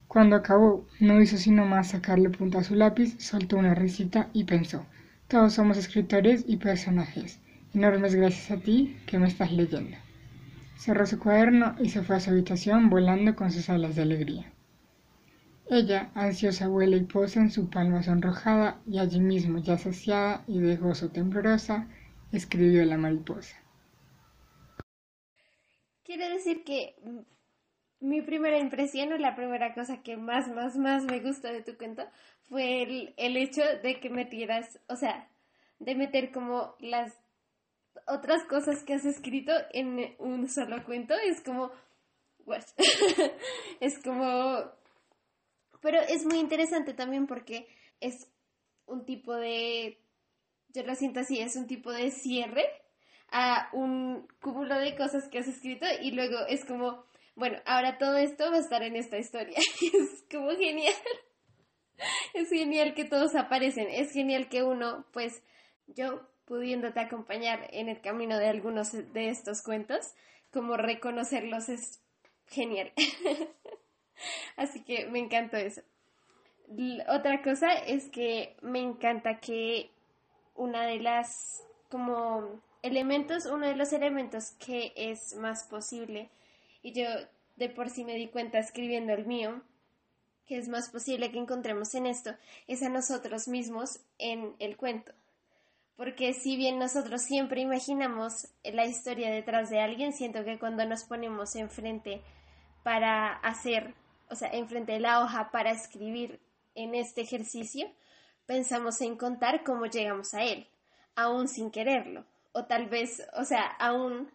Cuando 0.09 0.35
acabó, 0.35 0.85
no 0.99 1.21
hizo 1.21 1.37
sino 1.37 1.65
más 1.65 1.91
sacarle 1.91 2.29
punta 2.29 2.59
a 2.59 2.63
su 2.63 2.75
lápiz, 2.75 3.15
soltó 3.17 3.57
una 3.57 3.75
risita 3.75 4.29
y 4.33 4.43
pensó, 4.43 4.85
todos 5.29 5.53
somos 5.53 5.77
escritores 5.77 6.43
y 6.47 6.57
personajes. 6.57 7.39
Enormes 7.73 8.13
gracias 8.13 8.51
a 8.51 8.61
ti 8.61 8.97
que 9.05 9.19
me 9.19 9.27
estás 9.27 9.51
leyendo. 9.53 9.97
Cerró 10.77 11.05
su 11.05 11.17
cuaderno 11.17 11.75
y 11.79 11.89
se 11.89 12.01
fue 12.01 12.17
a 12.17 12.19
su 12.19 12.29
habitación 12.29 12.89
volando 12.89 13.35
con 13.35 13.51
sus 13.51 13.69
alas 13.69 13.95
de 13.95 14.01
alegría. 14.01 14.51
Ella, 15.69 16.11
ansiosa, 16.13 16.67
vuela 16.67 16.97
y 16.97 17.03
posa 17.03 17.39
en 17.39 17.51
su 17.51 17.69
palma 17.69 18.03
sonrojada, 18.03 18.79
y 18.85 18.99
allí 18.99 19.19
mismo, 19.19 19.59
ya 19.59 19.77
saciada 19.77 20.43
y 20.45 20.59
de 20.59 20.75
gozo 20.75 21.09
temblorosa, 21.09 21.87
escribió 22.31 22.85
la 22.85 22.97
mariposa. 22.97 23.64
Quiero 26.05 26.29
decir 26.29 26.63
que 26.63 26.95
mi 27.99 28.21
primera 28.21 28.59
impresión 28.59 29.11
o 29.11 29.17
la 29.17 29.35
primera 29.35 29.73
cosa 29.73 30.01
que 30.03 30.15
más, 30.15 30.47
más, 30.47 30.77
más 30.77 31.03
me 31.03 31.19
gustó 31.19 31.47
de 31.47 31.63
tu 31.63 31.77
cuento 31.77 32.03
fue 32.43 32.83
el, 32.83 33.13
el 33.17 33.35
hecho 33.35 33.61
de 33.83 33.99
que 33.99 34.09
metieras, 34.09 34.79
o 34.87 34.95
sea, 34.95 35.29
de 35.79 35.95
meter 35.95 36.31
como 36.31 36.75
las 36.79 37.13
otras 38.07 38.43
cosas 38.45 38.83
que 38.83 38.93
has 38.93 39.05
escrito 39.05 39.51
en 39.71 40.15
un 40.19 40.47
solo 40.47 40.83
cuento. 40.85 41.15
Es 41.15 41.41
como 41.41 41.71
es 43.79 43.97
como 44.03 44.71
pero 45.81 45.99
es 46.01 46.25
muy 46.25 46.39
interesante 46.39 46.93
también 46.93 47.27
porque 47.27 47.67
es 47.99 48.27
un 48.85 49.05
tipo 49.05 49.33
de 49.33 49.99
yo 50.69 50.83
lo 50.83 50.93
siento 50.95 51.21
así 51.21 51.39
es 51.39 51.55
un 51.55 51.67
tipo 51.67 51.91
de 51.91 52.11
cierre 52.11 52.65
a 53.31 53.69
un 53.73 54.27
cúmulo 54.41 54.79
de 54.79 54.95
cosas 54.95 55.27
que 55.29 55.39
has 55.39 55.47
escrito 55.47 55.85
y 56.01 56.11
luego 56.11 56.37
es 56.47 56.65
como 56.65 57.05
bueno 57.35 57.57
ahora 57.65 57.97
todo 57.97 58.17
esto 58.17 58.49
va 58.51 58.57
a 58.57 58.61
estar 58.61 58.83
en 58.83 58.95
esta 58.95 59.17
historia 59.17 59.57
es 59.81 60.25
como 60.31 60.51
genial 60.51 60.93
es 62.33 62.49
genial 62.49 62.93
que 62.93 63.05
todos 63.05 63.35
aparecen 63.35 63.87
es 63.89 64.11
genial 64.11 64.47
que 64.47 64.63
uno 64.63 65.05
pues 65.11 65.43
yo 65.87 66.27
pudiéndote 66.45 66.99
acompañar 66.99 67.67
en 67.71 67.89
el 67.89 68.01
camino 68.01 68.37
de 68.37 68.47
algunos 68.47 68.91
de 68.91 69.29
estos 69.29 69.61
cuentos, 69.61 70.13
como 70.51 70.77
reconocerlos 70.77 71.69
es 71.69 72.01
genial. 72.47 72.93
Así 74.55 74.83
que 74.83 75.07
me 75.07 75.19
encantó 75.19 75.57
eso. 75.57 75.81
otra 77.09 77.41
cosa 77.41 77.73
es 77.73 78.09
que 78.09 78.55
me 78.61 78.79
encanta 78.79 79.39
que 79.39 79.91
una 80.55 80.85
de 80.85 80.99
las 80.99 81.63
como 81.89 82.61
elementos, 82.85 83.47
uno 83.47 83.67
de 83.67 83.75
los 83.75 83.93
elementos 83.93 84.51
que 84.51 84.93
es 84.95 85.35
más 85.35 85.63
posible, 85.63 86.29
y 86.83 86.93
yo 86.93 87.07
de 87.55 87.69
por 87.69 87.89
sí 87.89 88.05
me 88.05 88.13
di 88.13 88.27
cuenta 88.27 88.59
escribiendo 88.59 89.13
el 89.13 89.25
mío, 89.25 89.63
que 90.45 90.57
es 90.57 90.67
más 90.67 90.89
posible 90.89 91.31
que 91.31 91.39
encontremos 91.39 91.95
en 91.95 92.05
esto, 92.05 92.35
es 92.67 92.83
a 92.83 92.89
nosotros 92.89 93.47
mismos 93.47 94.01
en 94.19 94.55
el 94.59 94.77
cuento. 94.77 95.13
Porque 95.97 96.33
si 96.33 96.57
bien 96.57 96.77
nosotros 96.77 97.23
siempre 97.23 97.61
imaginamos 97.61 98.49
la 98.63 98.85
historia 98.85 99.31
detrás 99.31 99.69
de 99.69 99.79
alguien, 99.79 100.13
siento 100.13 100.43
que 100.43 100.59
cuando 100.59 100.85
nos 100.85 101.05
ponemos 101.05 101.55
enfrente 101.55 102.21
para 102.83 103.33
hacer, 103.37 103.95
o 104.29 104.35
sea, 104.35 104.49
enfrente 104.49 104.91
de 104.91 104.99
la 104.99 105.21
hoja 105.21 105.49
para 105.51 105.71
escribir 105.71 106.39
en 106.75 106.93
este 106.93 107.21
ejercicio, 107.21 107.89
pensamos 108.45 109.01
en 109.01 109.17
contar 109.17 109.63
cómo 109.63 109.87
llegamos 109.87 110.35
a 110.35 110.43
él, 110.43 110.67
aún 111.15 111.47
sin 111.47 111.71
quererlo, 111.71 112.25
o 112.55 112.65
tal 112.65 112.87
vez, 112.87 113.21
o 113.33 113.43
sea, 113.43 113.63
aún 113.79 114.31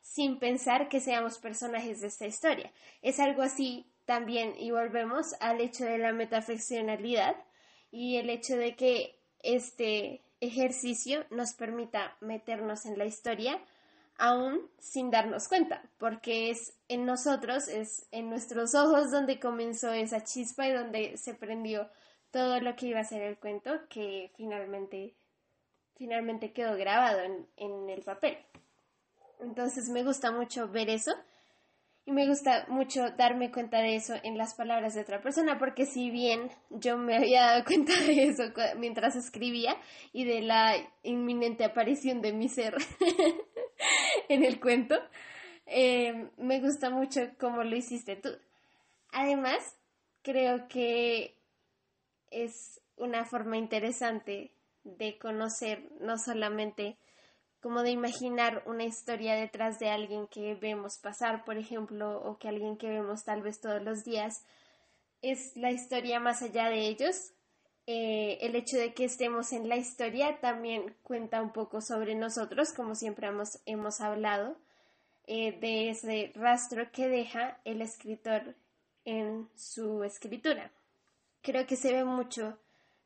sin 0.00 0.38
pensar 0.38 0.88
que 0.88 1.00
seamos 1.00 1.38
personajes 1.38 2.00
de 2.00 2.06
esta 2.06 2.26
historia. 2.26 2.72
Es 3.02 3.18
algo 3.18 3.42
así 3.42 3.84
también 4.04 4.54
y 4.56 4.70
volvemos 4.70 5.34
al 5.40 5.60
hecho 5.60 5.84
de 5.84 5.98
la 5.98 6.12
metaficcionalidad 6.12 7.34
y 7.90 8.16
el 8.16 8.30
hecho 8.30 8.56
de 8.56 8.76
que 8.76 9.18
este 9.42 10.22
ejercicio 10.40 11.26
nos 11.30 11.54
permita 11.54 12.16
meternos 12.20 12.86
en 12.86 12.98
la 12.98 13.04
historia 13.04 13.60
aún 14.18 14.70
sin 14.78 15.10
darnos 15.10 15.48
cuenta, 15.48 15.82
porque 15.98 16.50
es 16.50 16.74
en 16.88 17.04
nosotros, 17.04 17.68
es 17.68 18.06
en 18.12 18.30
nuestros 18.30 18.74
ojos 18.74 19.10
donde 19.10 19.40
comenzó 19.40 19.92
esa 19.92 20.22
chispa 20.22 20.68
y 20.68 20.72
donde 20.72 21.16
se 21.16 21.34
prendió 21.34 21.90
todo 22.30 22.60
lo 22.60 22.76
que 22.76 22.86
iba 22.86 23.00
a 23.00 23.04
ser 23.04 23.22
el 23.22 23.38
cuento 23.38 23.72
que 23.88 24.30
finalmente, 24.36 25.16
finalmente 25.96 26.52
quedó 26.52 26.76
grabado 26.76 27.20
en, 27.20 27.46
en 27.56 27.90
el 27.90 28.02
papel. 28.02 28.38
Entonces 29.40 29.88
me 29.88 30.02
gusta 30.02 30.30
mucho 30.30 30.68
ver 30.68 30.88
eso 30.88 31.12
y 32.06 32.12
me 32.12 32.28
gusta 32.28 32.66
mucho 32.68 33.10
darme 33.10 33.50
cuenta 33.50 33.78
de 33.78 33.96
eso 33.96 34.14
en 34.22 34.38
las 34.38 34.54
palabras 34.54 34.94
de 34.94 35.00
otra 35.00 35.20
persona, 35.20 35.58
porque 35.58 35.86
si 35.86 36.10
bien 36.10 36.50
yo 36.70 36.96
me 36.96 37.16
había 37.16 37.42
dado 37.42 37.64
cuenta 37.64 37.92
de 38.06 38.28
eso 38.28 38.44
mientras 38.78 39.16
escribía 39.16 39.76
y 40.12 40.24
de 40.24 40.40
la 40.40 40.76
inminente 41.02 41.64
aparición 41.64 42.22
de 42.22 42.32
mi 42.32 42.48
ser 42.48 42.76
en 44.28 44.44
el 44.44 44.60
cuento, 44.60 44.94
eh, 45.66 46.30
me 46.36 46.60
gusta 46.60 46.90
mucho 46.90 47.22
cómo 47.40 47.64
lo 47.64 47.74
hiciste 47.74 48.14
tú. 48.14 48.30
Además, 49.10 49.76
creo 50.22 50.68
que 50.68 51.36
es 52.30 52.80
una 52.96 53.24
forma 53.24 53.56
interesante 53.56 54.52
de 54.96 55.18
conocer 55.18 55.90
no 56.00 56.18
solamente 56.18 56.96
como 57.60 57.82
de 57.82 57.90
imaginar 57.90 58.62
una 58.66 58.84
historia 58.84 59.34
detrás 59.34 59.78
de 59.78 59.90
alguien 59.90 60.28
que 60.28 60.54
vemos 60.54 60.98
pasar, 60.98 61.44
por 61.44 61.58
ejemplo, 61.58 62.22
o 62.22 62.38
que 62.38 62.48
alguien 62.48 62.76
que 62.76 62.88
vemos 62.88 63.24
tal 63.24 63.42
vez 63.42 63.60
todos 63.60 63.82
los 63.82 64.04
días, 64.04 64.44
es 65.20 65.56
la 65.56 65.72
historia 65.72 66.20
más 66.20 66.42
allá 66.42 66.68
de 66.68 66.86
ellos. 66.86 67.32
Eh, 67.88 68.38
el 68.40 68.54
hecho 68.54 68.76
de 68.76 68.94
que 68.94 69.04
estemos 69.04 69.52
en 69.52 69.68
la 69.68 69.76
historia 69.76 70.38
también 70.40 70.94
cuenta 71.02 71.42
un 71.42 71.52
poco 71.52 71.80
sobre 71.80 72.14
nosotros, 72.14 72.72
como 72.72 72.94
siempre 72.94 73.26
hemos, 73.26 73.58
hemos 73.66 74.00
hablado, 74.00 74.56
eh, 75.26 75.58
de 75.58 75.90
ese 75.90 76.32
rastro 76.36 76.92
que 76.92 77.08
deja 77.08 77.58
el 77.64 77.82
escritor 77.82 78.54
en 79.04 79.48
su 79.56 80.04
escritura. 80.04 80.70
Creo 81.42 81.66
que 81.66 81.76
se 81.76 81.92
ve 81.92 82.04
mucho, 82.04 82.58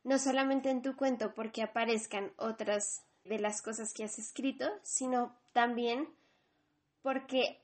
no 0.05 0.19
solamente 0.19 0.71
en 0.71 0.83
tu 0.83 0.97
cuento, 0.97 1.35
porque 1.35 1.63
aparezcan 1.63 2.33
otras 2.37 3.05
de 3.25 3.39
las 3.39 3.63
cosas 3.63 3.93
que 3.93 4.05
has 4.05 4.19
escrito, 4.19 4.67
sino 4.83 5.37
también 5.53 6.09
porque 7.03 7.61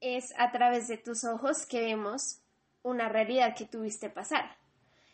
es 0.00 0.32
a 0.38 0.52
través 0.52 0.88
de 0.88 0.98
tus 0.98 1.24
ojos 1.24 1.66
que 1.66 1.80
vemos 1.80 2.40
una 2.82 3.08
realidad 3.08 3.56
que 3.56 3.64
tuviste 3.64 4.10
pasar. 4.10 4.56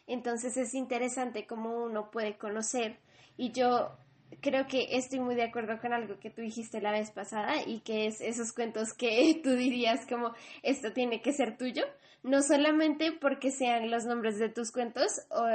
Entonces 0.07 0.57
es 0.57 0.75
interesante 0.75 1.47
cómo 1.47 1.85
uno 1.85 2.11
puede 2.11 2.37
conocer 2.37 2.99
y 3.37 3.53
yo 3.53 3.97
creo 4.41 4.67
que 4.67 4.97
estoy 4.97 5.21
muy 5.21 5.35
de 5.35 5.45
acuerdo 5.45 5.81
con 5.81 5.93
algo 5.93 6.19
que 6.19 6.31
tú 6.31 6.43
dijiste 6.43 6.81
la 6.81 6.93
vez 6.93 7.11
pasada 7.11 7.63
y 7.65 7.81
que 7.81 8.07
es 8.07 8.21
esos 8.21 8.53
cuentos 8.53 8.93
que 8.93 9.41
tú 9.45 9.51
dirías 9.51 10.07
como 10.07 10.35
esto 10.63 10.93
tiene 10.93 11.23
que 11.23 11.33
ser 11.33 11.57
tuyo, 11.57 11.85
no 12.23 12.43
solamente 12.43 13.13
porque 13.13 13.51
sean 13.51 13.91
los 13.91 14.05
nombres 14.05 14.39
de 14.39 14.49
tus 14.49 14.73
cuentos 14.73 15.23
o 15.31 15.47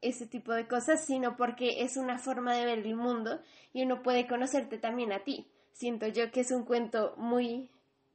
ese 0.00 0.26
tipo 0.26 0.52
de 0.52 0.68
cosas, 0.68 1.04
sino 1.04 1.36
porque 1.36 1.82
es 1.82 1.96
una 1.96 2.18
forma 2.18 2.54
de 2.54 2.64
ver 2.64 2.78
el 2.80 2.96
mundo 2.96 3.40
y 3.72 3.82
uno 3.82 4.02
puede 4.02 4.26
conocerte 4.26 4.78
también 4.78 5.12
a 5.12 5.20
ti. 5.20 5.46
Siento 5.72 6.06
yo 6.06 6.30
que 6.30 6.40
es 6.40 6.50
un 6.50 6.64
cuento 6.64 7.14
muy, 7.16 7.70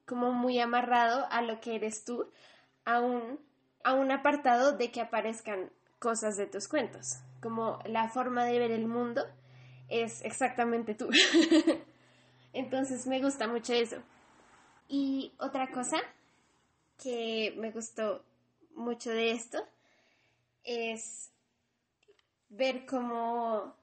como 0.05 0.31
muy 0.31 0.59
amarrado 0.59 1.27
a 1.31 1.41
lo 1.41 1.59
que 1.59 1.75
eres 1.75 2.05
tú, 2.05 2.29
a 2.85 2.99
un, 2.99 3.39
a 3.83 3.93
un 3.93 4.11
apartado 4.11 4.77
de 4.77 4.91
que 4.91 5.01
aparezcan 5.01 5.71
cosas 5.99 6.37
de 6.37 6.47
tus 6.47 6.67
cuentos, 6.67 7.19
como 7.41 7.79
la 7.85 8.09
forma 8.09 8.45
de 8.45 8.57
ver 8.57 8.71
el 8.71 8.87
mundo 8.87 9.23
es 9.87 10.23
exactamente 10.23 10.95
tú. 10.95 11.09
Entonces 12.53 13.05
me 13.07 13.21
gusta 13.21 13.47
mucho 13.47 13.73
eso. 13.73 13.97
Y 14.87 15.33
otra 15.37 15.71
cosa 15.71 15.97
que 17.01 17.53
me 17.57 17.71
gustó 17.71 18.23
mucho 18.75 19.09
de 19.11 19.31
esto 19.31 19.59
es 20.63 21.30
ver 22.51 22.85
cómo, 22.85 23.75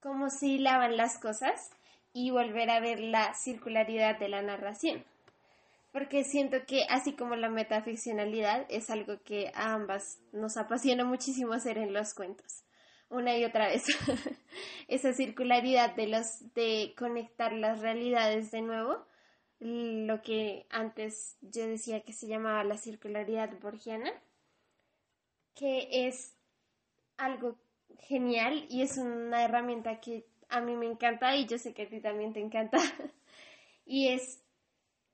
cómo 0.00 0.30
se 0.30 0.46
hilaban 0.46 0.96
las 0.96 1.18
cosas 1.18 1.70
y 2.12 2.30
volver 2.30 2.70
a 2.70 2.80
ver 2.80 2.98
la 3.00 3.34
circularidad 3.34 4.18
de 4.18 4.28
la 4.28 4.42
narración. 4.42 5.04
porque 5.92 6.24
siento 6.24 6.66
que 6.66 6.84
así 6.88 7.12
como 7.12 7.36
la 7.36 7.48
metaficcionalidad 7.48 8.66
es 8.68 8.90
algo 8.90 9.22
que 9.22 9.52
a 9.54 9.74
ambas 9.74 10.18
nos 10.32 10.56
apasiona 10.56 11.04
muchísimo 11.04 11.52
hacer 11.52 11.78
en 11.78 11.92
los 11.92 12.14
cuentos. 12.14 12.64
Una 13.10 13.36
y 13.36 13.44
otra 13.44 13.68
vez. 13.68 13.84
Esa 14.88 15.12
circularidad 15.12 15.94
de 15.94 16.08
los 16.08 16.52
de 16.54 16.94
conectar 16.98 17.52
las 17.52 17.80
realidades 17.80 18.50
de 18.50 18.62
nuevo, 18.62 19.06
lo 19.60 20.20
que 20.22 20.66
antes 20.70 21.36
yo 21.42 21.64
decía 21.66 22.00
que 22.00 22.12
se 22.12 22.26
llamaba 22.26 22.64
la 22.64 22.76
circularidad 22.76 23.50
borgiana, 23.60 24.10
que 25.54 26.08
es 26.08 26.33
algo 27.16 27.56
genial 28.00 28.66
y 28.68 28.82
es 28.82 28.98
una 28.98 29.44
herramienta 29.44 30.00
que 30.00 30.26
a 30.48 30.60
mí 30.60 30.76
me 30.76 30.86
encanta 30.86 31.36
y 31.36 31.46
yo 31.46 31.58
sé 31.58 31.72
que 31.72 31.82
a 31.82 31.88
ti 31.88 32.00
también 32.00 32.32
te 32.32 32.40
encanta. 32.40 32.78
y 33.86 34.08
es 34.08 34.40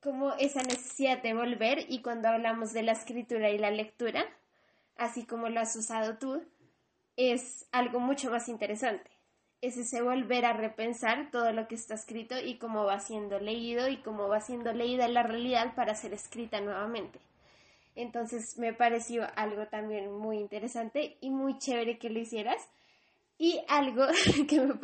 como 0.01 0.33
esa 0.35 0.63
necesidad 0.63 1.23
de 1.23 1.35
volver 1.35 1.87
y 1.89 2.03
cuando 2.03 2.29
hablamos 2.29 2.73
de 2.73 2.83
la 2.83 2.93
escritura 2.93 3.51
y 3.51 3.59
la 3.59 3.71
lectura, 3.71 4.25
así 4.97 5.25
como 5.25 5.49
lo 5.49 5.61
has 5.61 5.77
usado 5.77 6.19
tú, 6.19 6.43
es 7.17 7.67
algo 7.73 8.01
mucho 8.01 8.31
más 8.31 8.49
interesante. 8.49 9.11
Es 9.61 9.77
ese 9.77 10.01
volver 10.01 10.47
a 10.47 10.55
repensar 10.55 11.31
todo 11.31 11.53
lo 11.53 11.69
que 11.69 11.75
está 11.75 11.95
escrito 11.95 12.39
y 12.39 12.57
cómo 12.57 12.85
va 12.85 12.99
siendo 12.99 13.39
leído 13.39 13.89
y 13.89 13.99
cómo 13.99 14.29
va 14.29 14.41
siendo 14.41 14.73
leída 14.73 15.07
la 15.09 15.23
realidad 15.23 15.75
para 15.75 15.95
ser 15.95 16.15
escrita 16.15 16.63
nuevamente. 16.63 17.21
Entonces 18.01 18.57
me 18.59 18.73
pareció 18.73 19.27
algo 19.37 19.67
también 19.69 20.11
muy 20.13 20.39
interesante 20.39 21.19
y 21.21 21.31
muy 21.31 21.59
chévere 21.59 21.99
que 21.99 22.11
lo 22.11 22.19
hicieras. 22.19 22.69
Y 23.39 23.61
algo 23.69 24.07
que 24.49 24.61
me, 24.61 24.75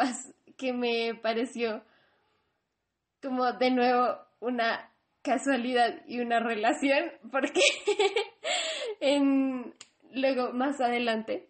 que 0.56 0.72
me 0.72 1.14
pareció 1.14 1.82
como 3.22 3.52
de 3.52 3.70
nuevo 3.70 4.18
una 4.40 4.90
casualidad 5.22 6.02
y 6.06 6.20
una 6.20 6.40
relación, 6.40 7.10
porque 7.32 7.60
luego 10.12 10.52
más 10.52 10.80
adelante, 10.80 11.48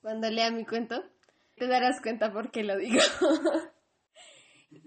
cuando 0.00 0.30
lea 0.30 0.50
mi 0.50 0.64
cuento, 0.64 1.02
te 1.56 1.68
darás 1.68 2.00
cuenta 2.00 2.32
por 2.32 2.50
qué 2.50 2.64
lo 2.64 2.76
digo. 2.76 3.00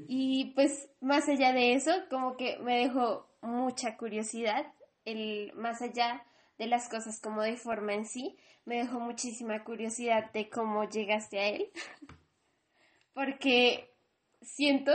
y 0.08 0.52
pues 0.56 0.90
más 1.00 1.30
allá 1.30 1.54
de 1.54 1.74
eso, 1.74 1.92
como 2.10 2.36
que 2.36 2.58
me 2.60 2.80
dejó 2.80 3.30
mucha 3.42 3.96
curiosidad, 3.96 4.66
el 5.06 5.54
más 5.54 5.82
allá 5.82 6.26
de 6.58 6.68
las 6.68 6.90
cosas 6.90 7.20
como 7.22 7.42
de 7.42 7.58
forma 7.58 7.94
en 7.94 8.06
sí, 8.06 8.38
me 8.66 8.78
dejó 8.78 9.00
muchísima 9.00 9.64
curiosidad 9.64 10.32
de 10.32 10.50
cómo 10.50 10.88
llegaste 10.90 11.40
a 11.40 11.48
él, 11.48 11.72
porque 13.14 13.94
siento 14.42 14.92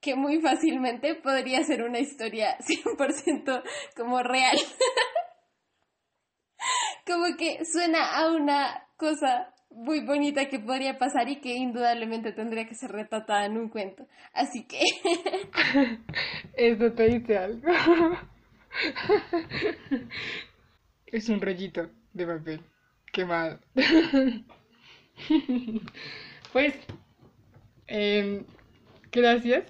que 0.00 0.16
muy 0.16 0.40
fácilmente 0.40 1.14
podría 1.14 1.62
ser 1.64 1.82
una 1.82 2.00
historia 2.00 2.58
100% 2.58 3.62
como 3.96 4.22
real. 4.22 4.56
como 7.06 7.36
que 7.36 7.64
suena 7.64 8.16
a 8.16 8.32
una 8.32 8.88
cosa 8.96 9.52
muy 9.70 10.04
bonita 10.04 10.48
que 10.48 10.58
podría 10.58 10.98
pasar 10.98 11.28
y 11.28 11.40
que 11.40 11.54
indudablemente 11.54 12.32
tendría 12.32 12.66
que 12.66 12.74
ser 12.74 12.92
retratada 12.92 13.46
en 13.46 13.56
un 13.56 13.70
cuento. 13.70 14.06
Así 14.34 14.66
que... 14.66 14.80
Esto 16.54 16.92
te 16.92 17.08
dice 17.08 17.38
algo. 17.38 17.68
es 21.06 21.28
un 21.28 21.40
rollito 21.40 21.90
de 22.12 22.26
papel 22.26 22.60
quemado. 23.12 23.58
pues, 26.52 26.74
em, 27.86 28.44
gracias 29.10 29.64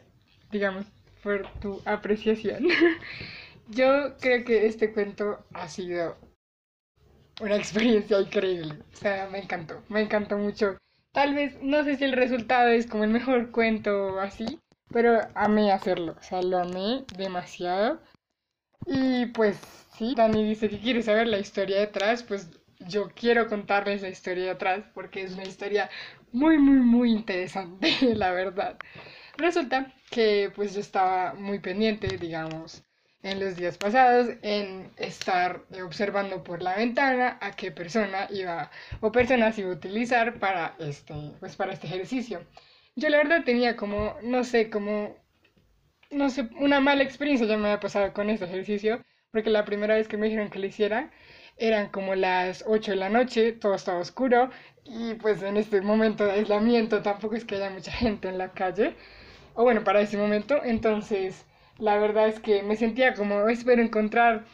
digamos, 0.52 0.86
por 1.22 1.48
tu 1.60 1.80
apreciación. 1.84 2.68
Yo 3.68 4.16
creo 4.20 4.44
que 4.44 4.66
este 4.66 4.92
cuento 4.92 5.44
ha 5.54 5.66
sido 5.66 6.16
una 7.40 7.56
experiencia 7.56 8.20
increíble. 8.20 8.74
O 8.92 8.96
sea, 8.96 9.28
me 9.30 9.38
encantó, 9.38 9.82
me 9.88 10.02
encantó 10.02 10.36
mucho. 10.36 10.76
Tal 11.12 11.34
vez, 11.34 11.60
no 11.62 11.82
sé 11.84 11.96
si 11.96 12.04
el 12.04 12.12
resultado 12.12 12.68
es 12.68 12.86
como 12.86 13.04
el 13.04 13.10
mejor 13.10 13.50
cuento 13.50 14.14
o 14.14 14.20
así, 14.20 14.60
pero 14.92 15.20
amé 15.34 15.72
hacerlo. 15.72 16.14
O 16.18 16.22
sea, 16.22 16.42
lo 16.42 16.58
amé 16.58 17.04
demasiado. 17.16 18.00
Y 18.86 19.26
pues, 19.26 19.58
sí, 19.96 20.14
Dani 20.16 20.44
dice 20.44 20.68
que 20.68 20.80
quiere 20.80 21.02
saber 21.02 21.26
la 21.26 21.38
historia 21.38 21.80
detrás, 21.80 22.22
pues 22.22 22.48
yo 22.80 23.10
quiero 23.14 23.48
contarles 23.48 24.02
la 24.02 24.08
historia 24.08 24.46
detrás 24.46 24.84
porque 24.94 25.22
es 25.22 25.32
una 25.32 25.44
historia 25.44 25.90
muy, 26.32 26.58
muy, 26.58 26.78
muy 26.78 27.10
interesante, 27.12 27.92
la 28.14 28.32
verdad. 28.32 28.78
Resulta 29.36 29.92
que 30.10 30.52
pues 30.54 30.74
yo 30.74 30.80
estaba 30.80 31.34
muy 31.34 31.58
pendiente, 31.60 32.18
digamos, 32.18 32.82
en 33.22 33.40
los 33.40 33.56
días 33.56 33.78
pasados 33.78 34.28
en 34.42 34.90
estar 34.96 35.64
observando 35.84 36.42
por 36.42 36.62
la 36.62 36.76
ventana 36.76 37.38
a 37.40 37.52
qué 37.52 37.70
persona 37.70 38.26
iba 38.30 38.70
o 39.00 39.12
personas 39.12 39.58
iba 39.58 39.70
a 39.70 39.74
utilizar 39.74 40.38
para 40.38 40.74
este, 40.78 41.14
pues 41.40 41.56
para 41.56 41.72
este 41.72 41.86
ejercicio. 41.86 42.44
Yo 42.96 43.08
la 43.08 43.18
verdad 43.18 43.44
tenía 43.44 43.76
como, 43.76 44.16
no 44.22 44.44
sé, 44.44 44.68
como, 44.70 45.16
no 46.12 46.30
sé, 46.30 46.48
una 46.58 46.80
mala 46.80 47.02
experiencia 47.02 47.46
ya 47.46 47.56
me 47.56 47.68
había 47.68 47.80
pasado 47.80 48.12
con 48.12 48.30
este 48.30 48.44
ejercicio, 48.46 49.02
porque 49.30 49.50
la 49.50 49.64
primera 49.64 49.94
vez 49.96 50.08
que 50.08 50.16
me 50.16 50.26
dijeron 50.26 50.50
que 50.50 50.58
lo 50.58 50.66
hiciera 50.66 51.10
eran 51.56 51.88
como 51.90 52.14
las 52.14 52.64
8 52.66 52.92
de 52.92 52.96
la 52.96 53.08
noche, 53.08 53.52
todo 53.52 53.74
estaba 53.74 53.98
oscuro 53.98 54.50
y 54.84 55.14
pues 55.14 55.42
en 55.42 55.56
este 55.56 55.80
momento 55.80 56.24
de 56.24 56.32
aislamiento 56.32 57.02
tampoco 57.02 57.36
es 57.36 57.44
que 57.44 57.56
haya 57.56 57.70
mucha 57.70 57.92
gente 57.92 58.28
en 58.28 58.38
la 58.38 58.52
calle 58.52 58.96
o 59.54 59.62
bueno, 59.64 59.84
para 59.84 60.00
ese 60.00 60.16
momento. 60.16 60.62
Entonces, 60.64 61.44
la 61.78 61.98
verdad 61.98 62.28
es 62.28 62.40
que 62.40 62.62
me 62.62 62.76
sentía 62.76 63.14
como, 63.14 63.48
espero 63.48 63.82
encontrar, 63.82 64.44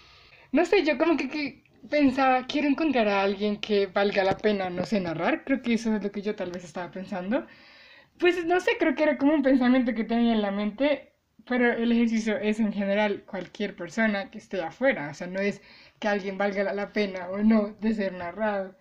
no 0.53 0.64
sé, 0.64 0.85
yo 0.85 0.99
como 0.99 1.16
que, 1.16 1.62
pensaba, 1.90 2.47
quiero 2.47 2.68
encontrar 2.68 3.09
a 3.09 3.23
alguien 3.23 3.59
que 3.59 3.87
valga 3.87 4.25
la 4.25 4.37
pena, 4.37 4.71
no 4.71 4.85
sé, 4.85 5.01
narrar. 5.01 5.44
Creo 5.44 5.62
que 5.62 5.75
eso 5.75 5.94
es 5.94 6.03
lo 6.03 6.11
que 6.12 6.23
yo 6.23 6.35
tal 6.35 6.51
vez 6.51 6.64
estaba 6.64 6.90
pensando. 6.90 7.47
Pues 8.18 8.44
no 8.44 8.61
sé, 8.61 8.73
creo 8.79 8.94
que 8.94 9.05
era 9.05 9.18
como 9.18 9.35
un 9.35 9.42
pensamiento 9.42 9.94
que 9.94 10.05
tenía 10.05 10.33
en 10.35 10.42
la 10.42 10.51
mente, 10.51 11.12
pero 11.48 11.72
el 11.72 11.92
ejercicio 11.92 12.37
es 12.38 12.61
en 12.61 12.72
general 12.72 13.24
cualquier 13.26 13.74
persona 13.76 14.30
que 14.30 14.38
esté 14.38 14.62
afuera, 14.62 15.11
o 15.11 15.14
sea, 15.14 15.26
no 15.26 15.40
es 15.40 15.62
que 15.98 16.08
alguien 16.08 16.38
valga 16.38 16.72
la 16.72 16.92
pena 16.92 17.28
o 17.30 17.38
no 17.38 17.74
de 17.80 17.94
ser 17.94 18.12
narrado. 18.14 18.76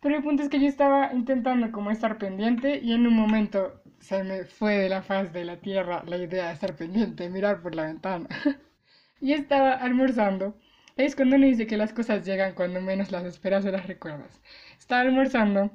Pero 0.00 0.16
el 0.16 0.22
punto 0.22 0.42
es 0.42 0.48
que 0.48 0.60
yo 0.60 0.66
estaba 0.68 1.12
intentando 1.12 1.72
como 1.72 1.90
estar 1.90 2.18
pendiente 2.18 2.78
y 2.82 2.92
en 2.92 3.06
un 3.06 3.14
momento 3.14 3.82
se 4.00 4.22
me 4.24 4.44
fue 4.44 4.76
de 4.78 4.88
la 4.88 5.02
faz 5.02 5.32
de 5.32 5.44
la 5.44 5.58
tierra 5.60 6.02
la 6.06 6.16
idea 6.18 6.48
de 6.48 6.54
estar 6.54 6.76
pendiente, 6.76 7.28
mirar 7.30 7.62
por 7.62 7.74
la 7.74 7.84
ventana. 7.84 8.28
y 9.20 9.32
estaba 9.32 9.72
almorzando. 9.74 10.56
Es 10.96 11.16
cuando 11.16 11.36
uno 11.36 11.46
dice 11.46 11.66
que 11.66 11.76
las 11.76 11.92
cosas 11.92 12.24
llegan 12.24 12.54
cuando 12.54 12.80
menos 12.80 13.10
las 13.12 13.24
esperas 13.24 13.64
o 13.64 13.70
las 13.70 13.86
recuerdas. 13.86 14.40
Estaba 14.78 15.02
almorzando 15.02 15.70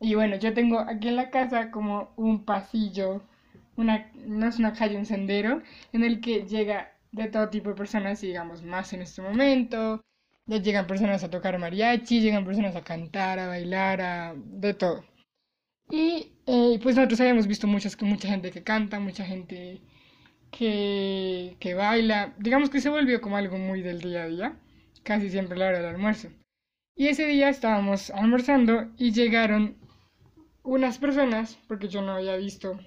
y 0.00 0.14
bueno, 0.14 0.36
yo 0.36 0.52
tengo 0.54 0.78
aquí 0.80 1.08
en 1.08 1.16
la 1.16 1.30
casa 1.30 1.70
como 1.70 2.12
un 2.16 2.44
pasillo, 2.44 3.22
una, 3.76 4.10
no 4.26 4.46
es 4.48 4.58
una 4.58 4.72
calle, 4.72 4.96
un 4.96 5.06
sendero, 5.06 5.62
en 5.92 6.04
el 6.04 6.20
que 6.20 6.46
llega 6.46 6.92
de 7.12 7.28
todo 7.28 7.48
tipo 7.48 7.70
de 7.70 7.76
personas, 7.76 8.20
digamos, 8.20 8.62
más 8.62 8.92
en 8.92 9.02
este 9.02 9.22
momento. 9.22 10.02
Ya 10.46 10.58
llegan 10.58 10.86
personas 10.86 11.24
a 11.24 11.30
tocar 11.30 11.58
mariachi, 11.58 12.20
llegan 12.20 12.44
personas 12.44 12.76
a 12.76 12.84
cantar, 12.84 13.38
a 13.38 13.48
bailar, 13.48 14.00
a 14.00 14.34
de 14.36 14.74
todo. 14.74 15.04
Y 15.90 16.32
eh, 16.46 16.78
pues 16.82 16.96
nosotros 16.96 17.20
habíamos 17.20 17.46
visto 17.46 17.66
muchas, 17.66 18.00
mucha 18.02 18.28
gente 18.28 18.50
que 18.50 18.62
canta, 18.62 19.00
mucha 19.00 19.24
gente 19.24 19.80
que, 20.50 21.56
que 21.60 21.74
baila. 21.74 22.34
Digamos 22.38 22.70
que 22.70 22.80
se 22.80 22.90
volvió 22.90 23.20
como 23.20 23.36
algo 23.36 23.58
muy 23.58 23.82
del 23.82 24.00
día 24.00 24.24
a 24.24 24.28
día, 24.28 24.56
casi 25.02 25.30
siempre 25.30 25.56
a 25.56 25.58
la 25.58 25.66
hora 25.68 25.78
del 25.78 25.94
almuerzo. 25.94 26.28
Y 26.96 27.08
ese 27.08 27.26
día 27.26 27.48
estábamos 27.48 28.10
almorzando 28.10 28.90
y 28.96 29.12
llegaron 29.12 29.76
unas 30.62 30.98
personas, 30.98 31.58
porque 31.68 31.88
yo 31.88 32.02
no 32.02 32.12
había 32.12 32.36
visto 32.36 32.78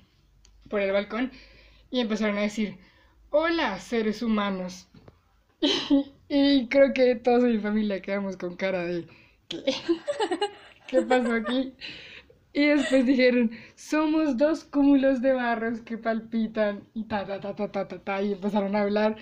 por 0.70 0.82
el 0.82 0.92
balcón, 0.92 1.32
y 1.92 2.00
empezaron 2.00 2.38
a 2.38 2.42
decir, 2.42 2.78
hola 3.30 3.80
seres 3.80 4.22
humanos. 4.22 4.88
Y, 6.32 6.68
creo 6.68 6.94
que 6.94 7.20
en 7.26 7.52
mi 7.52 7.58
familia 7.58 8.04
quedamos 8.04 8.38
con 8.38 8.56
cara 8.56 8.86
de, 8.86 9.08
¿qué? 9.48 9.64
¿Qué 10.88 11.02
pasó 11.02 11.34
aquí? 11.34 11.74
Y 12.54 12.68
después 12.68 13.06
dijeron, 13.06 13.52
somos 13.76 14.38
dos 14.38 14.64
cúmulos 14.64 15.22
de 15.22 15.34
barros 15.34 15.82
que 15.82 15.98
palpitan 15.98 16.84
y 16.94 17.06
ta, 17.06 17.26
ta, 17.26 17.40
ta, 17.40 17.56
ta, 17.56 17.72
ta, 17.72 17.88
ta, 17.88 18.00
ta, 18.00 18.22
y 18.22 18.34
empezaron 18.34 18.76
a 18.76 18.82
hablar. 18.82 19.16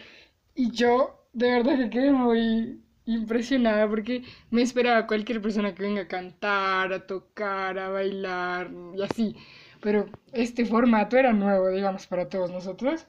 Y 0.56 0.72
yo, 0.72 1.26
de 1.34 1.52
verdad 1.52 1.78
que 1.78 1.90
quedé 1.90 2.12
muy 2.12 2.82
impresionada 3.06 3.88
porque 3.88 4.24
me 4.52 4.62
esperaba 4.62 5.08
cualquier 5.08 5.42
persona 5.42 5.74
que 5.74 5.84
venga 5.84 6.04
a 6.04 6.08
cantar, 6.08 6.94
a 6.94 7.08
tocar, 7.08 7.80
a 7.80 7.90
bailar 7.90 8.72
y 8.96 9.02
así. 9.02 9.36
Pero 9.82 10.10
este 10.34 10.66
formato 10.66 11.18
era 11.18 11.34
nuevo, 11.34 11.70
digamos, 11.70 12.08
para 12.08 12.30
todos 12.30 12.52
nosotros. 12.52 13.08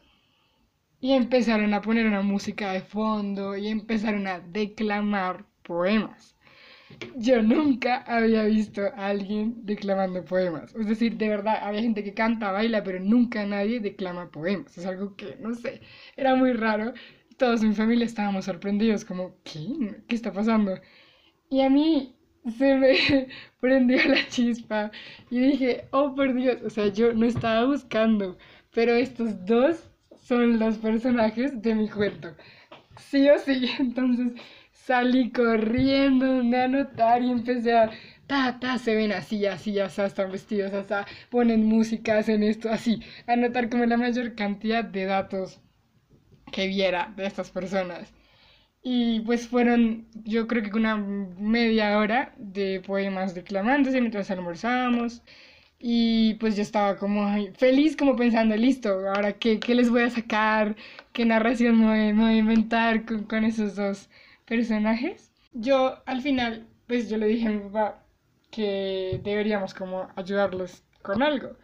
Y 1.01 1.13
empezaron 1.13 1.75
a 1.75 1.81
poner 1.81 2.07
una 2.07 2.23
música 2.23 2.73
de 2.73 2.81
fondo 2.81 3.57
y 3.57 3.69
empezaron 3.69 4.27
a 4.27 4.41
declamar 4.41 5.45
poemas 5.63 6.39
yo 7.17 7.43
nunca 7.43 7.99
había 8.07 8.45
visto 8.45 8.83
a 8.83 9.09
alguien 9.09 9.65
declamando 9.65 10.25
poemas. 10.25 10.75
Es 10.75 10.87
decir, 10.87 11.17
de 11.17 11.29
verdad, 11.29 11.59
había 11.63 11.83
gente 11.83 12.03
que 12.05 12.15
canta, 12.15 12.53
baila, 12.53 12.83
pero 12.83 13.01
nunca 13.01 13.45
nadie 13.47 13.81
declama 13.81 14.31
poemas. 14.31 14.77
Es 14.79 14.87
algo 14.87 15.15
que, 15.17 15.37
no 15.41 15.55
sé, 15.55 15.81
era 16.17 16.35
muy 16.35 16.53
raro. 16.53 16.93
todos 17.37 17.63
en 17.63 17.71
mi 17.71 17.75
familia 17.75 18.07
estábamos 18.07 18.47
sorprendidos, 18.47 19.05
como, 19.05 19.37
¿qué? 19.45 20.03
¿Qué 20.09 20.15
está 20.17 20.33
pasando? 20.33 20.75
Y 21.51 21.61
a 21.63 21.71
mí 21.71 22.17
se 22.53 22.75
me 22.77 23.29
prendió 23.61 23.99
la 24.09 24.27
chispa 24.29 24.91
y 25.31 25.41
dije, 25.41 25.87
oh 25.91 26.15
por 26.15 26.35
Dios, 26.35 26.59
o 26.65 26.71
sea, 26.71 26.89
yo 26.89 27.13
no 27.13 27.27
estaba 27.27 27.65
buscando, 27.65 28.37
pero 28.75 28.95
estos 28.95 29.45
dos 29.45 29.89
son 30.23 30.59
los 30.59 30.79
personajes 30.79 31.61
de 31.63 31.75
mi 31.75 31.89
cuento. 31.89 32.35
Sí 32.99 33.29
o 33.31 33.39
sí, 33.39 33.71
entonces 33.79 34.33
salí 34.73 35.31
corriendo 35.33 36.43
de 36.43 36.63
anotar 36.63 37.23
y 37.23 37.31
empecé 37.31 37.77
a 37.77 37.91
ta, 38.27 38.59
ta, 38.61 38.79
se 38.79 38.95
ven 38.95 39.13
así, 39.13 39.47
así, 39.47 39.73
ya 39.73 39.87
están 39.87 40.31
vestidos, 40.33 40.73
hasta 40.75 41.07
ponen 41.31 41.65
música, 41.67 42.19
hacen 42.19 42.43
esto, 42.43 42.69
así, 42.71 43.01
anotar 43.27 43.71
como 43.71 43.87
la 43.87 43.97
mayor 43.97 44.35
cantidad 44.35 44.85
de 44.85 45.05
datos 45.07 45.61
que 46.53 46.67
viera 46.69 47.13
de 47.17 47.27
estas 47.27 47.51
personas. 47.51 48.13
Y 48.83 49.21
pues 49.21 49.49
fueron, 49.49 50.07
yo 50.25 50.47
creo 50.47 50.63
que 50.63 50.77
una 50.77 50.97
media 50.97 51.99
hora 51.99 52.35
de 52.39 52.81
poemas 52.81 53.35
declamándose 53.35 54.01
mientras 54.01 54.31
almorzábamos. 54.31 55.23
Y 55.81 56.35
pues 56.35 56.57
yo 56.57 56.63
estaba 56.63 56.97
como 56.97 57.29
feliz, 57.55 57.97
como 57.97 58.17
pensando, 58.17 58.57
listo, 58.57 58.91
ahora 59.09 59.35
qué, 59.35 59.61
qué 59.61 59.75
les 59.75 59.91
voy 59.91 60.03
a 60.03 60.11
sacar, 60.11 60.77
qué 61.13 61.25
narración 61.25 61.79
me 61.79 62.13
voy, 62.13 62.33
a 62.35 62.37
inventar 62.37 63.05
con, 63.05 63.25
con, 63.25 63.45
esos 63.45 63.77
dos 63.77 64.09
personajes. 64.45 65.31
Yo 65.53 66.03
al 66.07 66.21
final, 66.23 66.67
pues 66.89 67.09
yo 67.09 67.17
le 67.17 67.27
dije 67.29 67.49
a 67.49 67.51
mi 67.53 67.61
papá 67.61 68.05
que 68.51 69.21
deberíamos 69.23 69.75
como 69.75 70.09
ayudarlos 70.17 70.83
con 71.03 71.23
algo. 71.23 71.57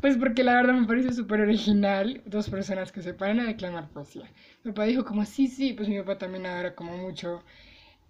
Pues 0.00 0.16
porque 0.16 0.44
la 0.44 0.54
verdad 0.54 0.74
me 0.74 0.86
parece 0.86 1.12
súper 1.12 1.40
original 1.40 2.22
dos 2.24 2.48
personas 2.48 2.92
que 2.92 3.02
se 3.02 3.14
paran 3.14 3.40
a 3.40 3.46
declamar 3.46 3.88
poesía. 3.88 4.30
Mi 4.62 4.70
papá 4.70 4.84
dijo 4.84 5.04
como, 5.04 5.24
sí, 5.24 5.48
sí, 5.48 5.72
pues 5.72 5.88
mi 5.88 5.98
papá 5.98 6.18
también 6.18 6.46
ahora 6.46 6.74
como 6.76 6.96
mucho, 6.96 7.42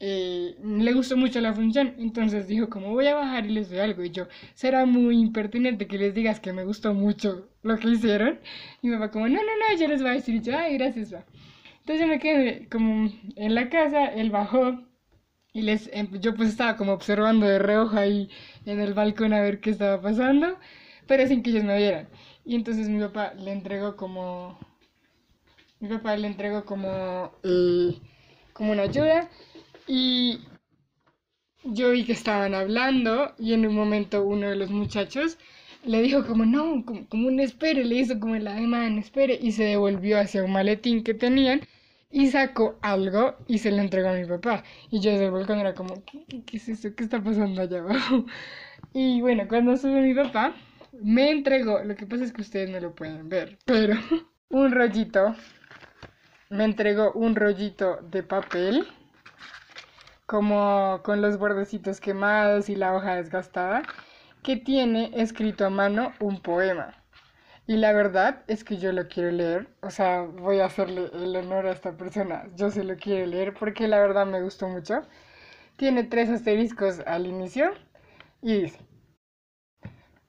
eh, 0.00 0.56
le 0.62 0.92
gustó 0.92 1.16
mucho 1.16 1.40
la 1.40 1.54
función, 1.54 1.94
entonces 1.98 2.46
dijo 2.48 2.68
como 2.68 2.90
voy 2.92 3.06
a 3.06 3.14
bajar 3.14 3.46
y 3.46 3.50
les 3.50 3.70
doy 3.70 3.78
algo. 3.80 4.04
Y 4.04 4.10
yo, 4.10 4.28
será 4.54 4.84
muy 4.86 5.18
impertinente 5.18 5.86
que 5.88 5.98
les 5.98 6.14
digas 6.14 6.40
que 6.40 6.52
me 6.52 6.64
gustó 6.64 6.94
mucho 6.94 7.48
lo 7.62 7.78
que 7.78 7.88
hicieron. 7.90 8.40
Y 8.82 8.88
mi 8.88 8.94
papá 8.96 9.10
como, 9.10 9.28
no, 9.28 9.34
no, 9.36 9.40
no, 9.42 9.78
yo 9.80 9.88
les 9.88 10.02
voy 10.02 10.10
a 10.10 10.14
decir. 10.14 10.34
Y 10.36 10.42
yo, 10.42 10.58
ay, 10.58 10.76
gracias, 10.78 11.14
va. 11.14 11.24
Entonces 11.80 12.00
yo 12.00 12.06
me 12.08 12.18
quedé 12.20 12.68
como 12.70 13.10
en 13.36 13.54
la 13.54 13.70
casa, 13.70 14.06
él 14.06 14.30
bajó 14.30 14.82
y 15.52 15.62
les, 15.62 15.88
em, 15.92 16.08
yo 16.20 16.34
pues 16.34 16.48
estaba 16.50 16.76
como 16.76 16.92
observando 16.92 17.46
de 17.46 17.58
reojo 17.58 17.96
ahí 17.98 18.28
en 18.66 18.80
el 18.80 18.94
balcón 18.94 19.32
a 19.32 19.40
ver 19.40 19.60
qué 19.60 19.70
estaba 19.70 20.00
pasando 20.00 20.58
pero 21.08 21.26
sin 21.26 21.42
que 21.42 21.50
ellos 21.50 21.64
me 21.64 21.76
vieran. 21.76 22.08
Y 22.44 22.54
entonces 22.54 22.88
mi 22.88 23.00
papá 23.00 23.34
le 23.34 23.50
entregó 23.50 23.96
como... 23.96 24.58
Mi 25.80 25.88
papá 25.88 26.16
le 26.16 26.28
entregó 26.28 26.64
como... 26.64 27.32
Como 28.52 28.72
una 28.72 28.82
ayuda 28.82 29.28
y 29.86 30.40
yo 31.64 31.90
vi 31.90 32.04
que 32.04 32.12
estaban 32.12 32.54
hablando 32.54 33.32
y 33.38 33.52
en 33.54 33.66
un 33.66 33.74
momento 33.74 34.24
uno 34.24 34.48
de 34.48 34.56
los 34.56 34.70
muchachos 34.70 35.38
le 35.84 36.02
dijo 36.02 36.26
como 36.26 36.44
no, 36.44 36.84
como, 36.84 37.28
un 37.28 37.40
espere, 37.40 37.84
le 37.84 37.96
hizo 37.96 38.18
como 38.20 38.34
el 38.34 38.46
ademán, 38.46 38.98
espere 38.98 39.38
y 39.40 39.52
se 39.52 39.64
devolvió 39.64 40.18
hacia 40.18 40.44
un 40.44 40.52
maletín 40.52 41.04
que 41.04 41.14
tenían 41.14 41.60
y 42.10 42.28
sacó 42.28 42.78
algo 42.82 43.36
y 43.46 43.58
se 43.58 43.70
lo 43.70 43.78
entregó 43.78 44.08
a 44.08 44.14
mi 44.14 44.26
papá. 44.26 44.64
Y 44.90 45.00
yo 45.00 45.10
desde 45.10 45.26
el 45.26 45.30
balcón 45.30 45.58
era 45.60 45.74
como, 45.74 46.04
¿qué, 46.04 46.42
qué, 46.44 46.56
es 46.56 46.68
esto? 46.68 46.94
¿Qué 46.94 47.04
está 47.04 47.22
pasando 47.22 47.62
allá 47.62 47.78
abajo? 47.80 48.26
Y 48.92 49.20
bueno, 49.20 49.46
cuando 49.48 49.76
sube 49.76 50.00
mi 50.00 50.14
papá, 50.14 50.54
me 50.92 51.30
entregó, 51.30 51.80
lo 51.84 51.96
que 51.96 52.06
pasa 52.06 52.24
es 52.24 52.32
que 52.32 52.42
ustedes 52.42 52.70
no 52.70 52.80
lo 52.80 52.94
pueden 52.94 53.28
ver, 53.28 53.58
pero 53.64 53.94
un 54.50 54.72
rollito, 54.72 55.34
me 56.50 56.64
entregó 56.64 57.12
un 57.12 57.36
rollito 57.36 57.98
de 58.02 58.22
papel, 58.22 58.86
como 60.26 61.00
con 61.04 61.22
los 61.22 61.38
bordecitos 61.38 62.00
quemados 62.00 62.68
y 62.68 62.76
la 62.76 62.94
hoja 62.94 63.16
desgastada, 63.16 63.82
que 64.42 64.56
tiene 64.56 65.10
escrito 65.14 65.66
a 65.66 65.70
mano 65.70 66.12
un 66.20 66.40
poema. 66.40 66.94
Y 67.66 67.76
la 67.76 67.92
verdad 67.92 68.44
es 68.46 68.64
que 68.64 68.78
yo 68.78 68.92
lo 68.92 69.08
quiero 69.08 69.30
leer, 69.30 69.68
o 69.82 69.90
sea, 69.90 70.22
voy 70.22 70.60
a 70.60 70.66
hacerle 70.66 71.10
el 71.12 71.36
honor 71.36 71.66
a 71.66 71.72
esta 71.72 71.96
persona, 71.96 72.46
yo 72.56 72.70
se 72.70 72.82
lo 72.82 72.96
quiero 72.96 73.26
leer 73.26 73.54
porque 73.54 73.88
la 73.88 74.00
verdad 74.00 74.26
me 74.26 74.42
gustó 74.42 74.68
mucho. 74.68 75.02
Tiene 75.76 76.04
tres 76.04 76.30
asteriscos 76.30 77.00
al 77.06 77.26
inicio 77.26 77.72
y 78.42 78.62
dice, 78.62 78.78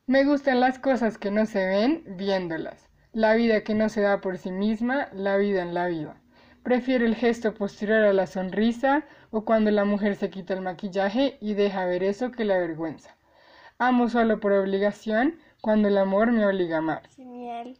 me 0.10 0.24
gustan 0.24 0.60
las 0.60 0.80
cosas 0.80 1.20
que 1.20 1.30
no 1.30 1.46
se 1.46 1.64
ven 1.68 2.04
viéndolas, 2.18 2.90
la 3.14 3.36
vida 3.36 3.62
que 3.62 3.76
no 3.76 3.90
se 3.90 4.02
da 4.02 4.22
por 4.22 4.40
sí 4.40 4.50
misma, 4.50 5.08
la 5.14 5.38
vida 5.38 5.62
en 5.62 5.76
la 5.76 5.86
vida. 5.86 6.16
Prefiero 6.64 7.06
el 7.06 7.14
gesto 7.14 7.54
posterior 7.54 8.06
a 8.06 8.14
la 8.14 8.26
sonrisa 8.26 9.06
o 9.30 9.46
cuando 9.46 9.70
la 9.70 9.86
mujer 9.86 10.16
se 10.16 10.32
quita 10.32 10.56
el 10.56 10.62
maquillaje 10.62 11.38
y 11.40 11.54
deja 11.54 11.86
ver 11.86 12.02
eso 12.02 12.32
que 12.32 12.44
la 12.44 12.58
vergüenza. 12.58 13.16
Amo 13.78 14.10
solo 14.10 14.40
por 14.40 14.52
obligación 14.52 15.36
cuando 15.62 15.90
el 15.90 15.98
amor 16.00 16.32
me 16.32 16.44
obliga 16.44 16.78
a 16.78 16.80
amar. 16.80 17.04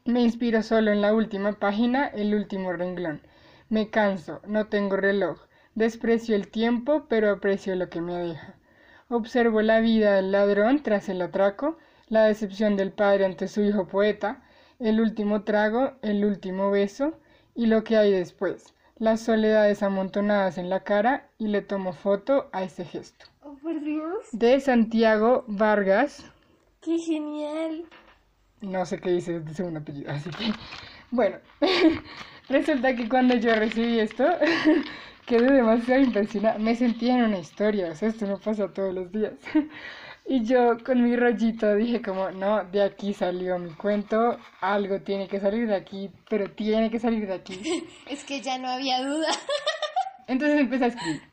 Me 0.06 0.22
inspiro 0.22 0.62
solo 0.62 0.92
en 0.92 1.02
la 1.02 1.16
última 1.16 1.54
página, 1.54 2.06
el 2.10 2.36
último 2.36 2.72
renglón. 2.74 3.22
Me 3.70 3.90
canso, 3.90 4.40
no 4.46 4.68
tengo 4.68 4.98
reloj. 4.98 5.40
Desprecio 5.74 6.36
el 6.36 6.50
tiempo, 6.50 7.08
pero 7.10 7.32
aprecio 7.32 7.76
lo 7.76 7.90
que 7.90 8.02
me 8.02 8.14
deja. 8.14 8.54
Observo 9.08 9.64
la 9.64 9.80
vida 9.80 10.18
del 10.18 10.32
ladrón 10.32 10.84
tras 10.84 11.10
el 11.10 11.24
atraco 11.24 11.80
la 12.10 12.26
decepción 12.26 12.76
del 12.76 12.92
padre 12.92 13.26
ante 13.26 13.48
su 13.48 13.62
hijo 13.62 13.88
poeta, 13.88 14.44
el 14.80 15.00
último 15.00 15.44
trago, 15.44 15.94
el 16.02 16.26
último 16.26 16.72
beso 16.72 17.14
y 17.56 17.68
lo 17.68 17.84
que 17.84 17.98
hay 17.98 18.12
después, 18.12 18.74
las 18.98 19.22
soledades 19.22 19.84
amontonadas 19.84 20.58
en 20.58 20.70
la 20.70 20.84
cara 20.84 21.30
y 21.38 21.48
le 21.48 21.62
tomo 21.62 21.94
foto 21.94 22.50
a 22.52 22.64
ese 22.64 22.86
gesto. 22.86 23.26
Oh, 23.42 23.56
por 23.56 23.80
Dios. 23.82 24.26
De 24.32 24.60
Santiago 24.60 25.46
Vargas. 25.48 26.26
¡Qué 26.82 26.98
genial! 26.98 27.86
No 28.62 28.86
sé 28.86 29.00
qué 29.00 29.12
dice 29.12 29.40
de 29.40 29.54
segundo 29.54 29.80
apellido, 29.80 30.12
así 30.12 30.30
que 30.32 30.52
bueno, 31.12 31.38
resulta 32.50 32.96
que 32.96 33.10
cuando 33.10 33.36
yo 33.36 33.56
recibí 33.56 34.00
esto, 34.00 34.26
quedé 35.26 35.52
demasiado 35.52 36.02
impresionada. 36.02 36.60
Me 36.60 36.76
sentía 36.76 37.18
en 37.18 37.24
una 37.24 37.40
historia, 37.40 37.92
o 37.92 37.96
sea, 37.96 38.10
esto 38.10 38.28
no 38.28 38.40
pasa 38.40 38.72
todos 38.72 38.94
los 38.94 39.12
días. 39.12 39.34
Y 40.32 40.46
yo 40.46 40.78
con 40.86 41.02
mi 41.02 41.16
rollito 41.16 41.74
dije 41.74 42.04
como, 42.04 42.30
no, 42.30 42.64
de 42.66 42.84
aquí 42.84 43.16
salió 43.16 43.58
mi 43.58 43.72
cuento, 43.72 44.38
algo 44.62 45.02
tiene 45.02 45.28
que 45.28 45.40
salir 45.40 45.68
de 45.68 45.74
aquí, 45.74 46.12
pero 46.30 46.52
tiene 46.52 46.92
que 46.92 47.00
salir 47.00 47.26
de 47.26 47.34
aquí. 47.34 47.60
es 48.08 48.24
que 48.26 48.40
ya 48.40 48.60
no 48.60 48.68
había 48.70 49.04
duda. 49.04 49.28
Entonces 50.28 50.60
empecé 50.60 50.84
a 50.84 50.88
escribir. 50.90 51.24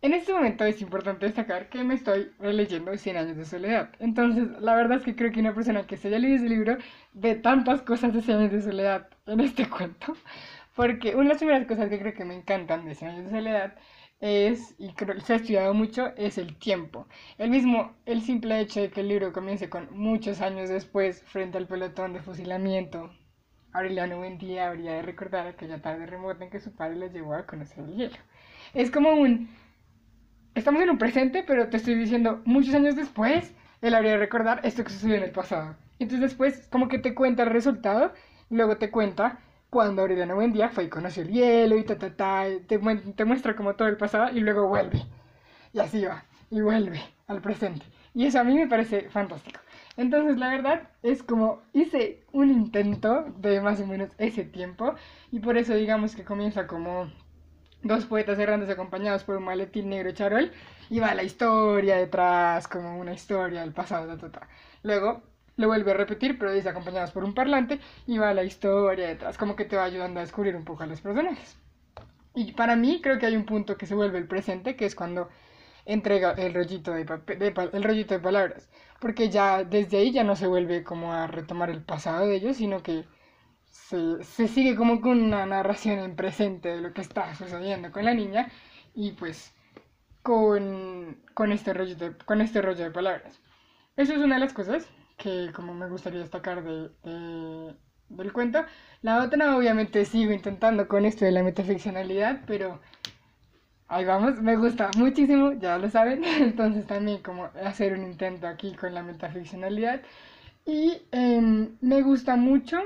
En 0.00 0.14
este 0.14 0.32
momento 0.32 0.64
es 0.64 0.80
importante 0.80 1.26
destacar 1.26 1.68
que 1.68 1.84
me 1.84 1.92
estoy 1.92 2.30
releyendo 2.38 2.96
100 2.96 3.16
años 3.18 3.36
de 3.36 3.44
soledad. 3.44 3.90
Entonces, 3.98 4.48
la 4.62 4.74
verdad 4.74 4.96
es 4.96 5.04
que 5.04 5.14
creo 5.14 5.30
que 5.30 5.40
una 5.40 5.54
persona 5.54 5.86
que 5.86 5.98
se 5.98 6.08
haya 6.08 6.18
leído 6.18 6.36
ese 6.36 6.48
libro 6.48 6.78
ve 7.12 7.34
tantas 7.34 7.82
cosas 7.82 8.14
de 8.14 8.22
100 8.22 8.38
años 8.38 8.52
de 8.52 8.62
soledad 8.62 9.08
en 9.26 9.40
este 9.40 9.68
cuento. 9.68 10.14
Porque 10.74 11.14
una 11.14 11.24
de 11.24 11.28
las 11.28 11.38
primeras 11.38 11.66
cosas 11.66 11.90
que 11.90 11.98
creo 11.98 12.14
que 12.14 12.24
me 12.24 12.34
encantan 12.34 12.86
de 12.86 12.94
100 12.94 13.10
años 13.10 13.24
de 13.26 13.30
soledad 13.30 13.74
es, 14.20 14.74
y 14.78 14.92
se 15.24 15.32
ha 15.32 15.36
estudiado 15.36 15.74
mucho, 15.74 16.08
es 16.16 16.38
el 16.38 16.56
tiempo. 16.58 17.06
El 17.38 17.50
mismo, 17.50 17.94
el 18.06 18.22
simple 18.22 18.60
hecho 18.60 18.80
de 18.80 18.90
que 18.90 19.00
el 19.00 19.08
libro 19.08 19.32
comience 19.32 19.68
con 19.68 19.88
muchos 19.96 20.40
años 20.40 20.68
después, 20.68 21.22
frente 21.22 21.58
al 21.58 21.66
pelotón 21.66 22.12
de 22.12 22.20
fusilamiento, 22.20 23.10
Aureliano 23.72 24.16
Buendía 24.18 24.68
habría 24.68 24.94
de 24.94 25.02
recordar 25.02 25.46
aquella 25.46 25.82
tarde 25.82 26.06
remota 26.06 26.44
en 26.44 26.50
que 26.50 26.60
su 26.60 26.74
padre 26.74 26.96
le 26.96 27.10
llevó 27.10 27.34
a 27.34 27.46
conocer 27.46 27.84
el 27.84 27.94
hielo. 27.94 28.16
Es 28.72 28.90
como 28.90 29.10
un... 29.10 29.50
Estamos 30.54 30.82
en 30.82 30.90
un 30.90 30.98
presente, 30.98 31.44
pero 31.46 31.68
te 31.68 31.76
estoy 31.76 31.94
diciendo, 31.94 32.40
muchos 32.46 32.74
años 32.74 32.96
después, 32.96 33.54
él 33.82 33.94
habría 33.94 34.12
de 34.12 34.18
recordar 34.18 34.60
esto 34.64 34.82
que 34.82 34.90
sucedió 34.90 35.16
en 35.16 35.24
el 35.24 35.32
pasado. 35.32 35.76
Entonces 35.98 36.30
después, 36.30 36.66
como 36.68 36.88
que 36.88 36.98
te 36.98 37.14
cuenta 37.14 37.42
el 37.42 37.50
resultado, 37.50 38.14
luego 38.48 38.78
te 38.78 38.90
cuenta 38.90 39.40
cuando 39.70 40.02
Aureliano 40.02 40.34
Buendía 40.36 40.68
fue 40.70 40.84
y 40.84 40.88
conoció 40.88 41.22
el 41.22 41.30
hielo 41.30 41.76
y 41.76 41.84
ta, 41.84 41.98
ta, 41.98 42.14
ta, 42.16 42.44
te, 42.66 42.78
te 42.78 43.24
muestra 43.24 43.56
como 43.56 43.76
todo 43.76 43.88
el 43.88 43.96
pasado 43.96 44.30
y 44.36 44.40
luego 44.40 44.68
vuelve. 44.68 45.02
Y 45.72 45.80
así 45.80 46.04
va, 46.04 46.24
y 46.50 46.60
vuelve 46.60 47.00
al 47.26 47.40
presente. 47.40 47.86
Y 48.14 48.26
eso 48.26 48.40
a 48.40 48.44
mí 48.44 48.54
me 48.54 48.66
parece 48.68 49.10
fantástico. 49.10 49.60
Entonces, 49.96 50.38
la 50.38 50.50
verdad 50.50 50.90
es 51.02 51.22
como 51.22 51.62
hice 51.72 52.24
un 52.32 52.50
intento 52.50 53.24
de 53.38 53.60
más 53.60 53.80
o 53.80 53.86
menos 53.86 54.10
ese 54.18 54.44
tiempo 54.44 54.94
y 55.30 55.40
por 55.40 55.56
eso 55.58 55.74
digamos 55.74 56.16
que 56.16 56.24
comienza 56.24 56.66
como 56.66 57.10
dos 57.82 58.06
poetas 58.06 58.38
errantes 58.38 58.70
acompañados 58.70 59.24
por 59.24 59.36
un 59.36 59.44
maletín 59.44 59.90
negro 59.90 60.12
charol 60.12 60.52
y 60.90 61.00
va 61.00 61.14
la 61.14 61.22
historia 61.22 61.96
detrás, 61.96 62.68
como 62.68 62.98
una 62.98 63.14
historia 63.14 63.60
del 63.62 63.72
pasado, 63.72 64.06
ta, 64.08 64.18
ta, 64.18 64.40
ta. 64.40 64.48
Luego 64.82 65.22
lo 65.56 65.68
vuelve 65.68 65.90
a 65.90 65.94
repetir, 65.94 66.38
pero 66.38 66.52
dice 66.52 66.68
acompañados 66.68 67.12
por 67.12 67.24
un 67.24 67.34
parlante 67.34 67.80
y 68.06 68.18
va 68.18 68.34
la 68.34 68.44
historia 68.44 69.08
detrás, 69.08 69.38
como 69.38 69.56
que 69.56 69.64
te 69.64 69.76
va 69.76 69.84
ayudando 69.84 70.20
a 70.20 70.22
descubrir 70.22 70.56
un 70.56 70.64
poco 70.64 70.82
a 70.82 70.86
los 70.86 71.00
personajes. 71.00 71.56
Y 72.34 72.52
para 72.52 72.76
mí 72.76 73.00
creo 73.02 73.18
que 73.18 73.26
hay 73.26 73.36
un 73.36 73.46
punto 73.46 73.76
que 73.76 73.86
se 73.86 73.94
vuelve 73.94 74.18
el 74.18 74.28
presente, 74.28 74.76
que 74.76 74.84
es 74.84 74.94
cuando 74.94 75.28
entrega 75.86 76.32
el 76.32 76.52
rollito 76.52 76.92
de, 76.92 77.06
el 77.72 77.84
rollito 77.84 78.14
de 78.14 78.20
palabras, 78.20 78.68
porque 79.00 79.30
ya 79.30 79.64
desde 79.64 79.98
ahí 79.98 80.12
ya 80.12 80.24
no 80.24 80.36
se 80.36 80.46
vuelve 80.46 80.84
como 80.84 81.12
a 81.12 81.26
retomar 81.26 81.70
el 81.70 81.82
pasado 81.82 82.26
de 82.26 82.36
ellos, 82.36 82.56
sino 82.58 82.82
que 82.82 83.04
se, 83.70 84.22
se 84.24 84.48
sigue 84.48 84.76
como 84.76 85.00
con 85.00 85.22
una 85.22 85.46
narración 85.46 85.98
en 86.00 86.16
presente 86.16 86.70
de 86.70 86.80
lo 86.80 86.92
que 86.92 87.00
está 87.02 87.34
sucediendo 87.34 87.92
con 87.92 88.04
la 88.04 88.14
niña 88.14 88.50
y 88.94 89.12
pues 89.12 89.54
con, 90.22 91.22
con, 91.34 91.52
este, 91.52 91.72
rollo 91.72 91.94
de, 91.94 92.16
con 92.24 92.40
este 92.40 92.60
rollo 92.60 92.84
de 92.84 92.90
palabras. 92.90 93.40
Eso 93.96 94.12
es 94.12 94.18
una 94.18 94.34
de 94.34 94.40
las 94.40 94.52
cosas 94.52 94.88
que 95.26 95.52
como 95.52 95.74
me 95.74 95.88
gustaría 95.88 96.20
destacar 96.20 96.62
de, 96.62 96.90
de, 97.02 97.74
del 98.10 98.32
cuento. 98.32 98.64
La 99.02 99.24
otra 99.24 99.56
obviamente 99.56 100.04
sigo 100.04 100.32
intentando 100.32 100.86
con 100.86 101.04
esto 101.04 101.24
de 101.24 101.32
la 101.32 101.42
metaficcionalidad, 101.42 102.42
pero 102.46 102.80
ahí 103.88 104.04
vamos, 104.04 104.40
me 104.40 104.56
gusta 104.56 104.90
muchísimo, 104.96 105.52
ya 105.52 105.78
lo 105.78 105.90
saben, 105.90 106.22
entonces 106.48 106.86
también 106.86 107.22
como 107.22 107.50
hacer 107.64 107.92
un 107.94 108.04
intento 108.04 108.46
aquí 108.46 108.74
con 108.74 108.94
la 108.94 109.02
metaficcionalidad. 109.02 110.00
Y 110.66 111.02
em, 111.12 111.76
me 111.80 112.02
gusta 112.02 112.36
mucho, 112.36 112.78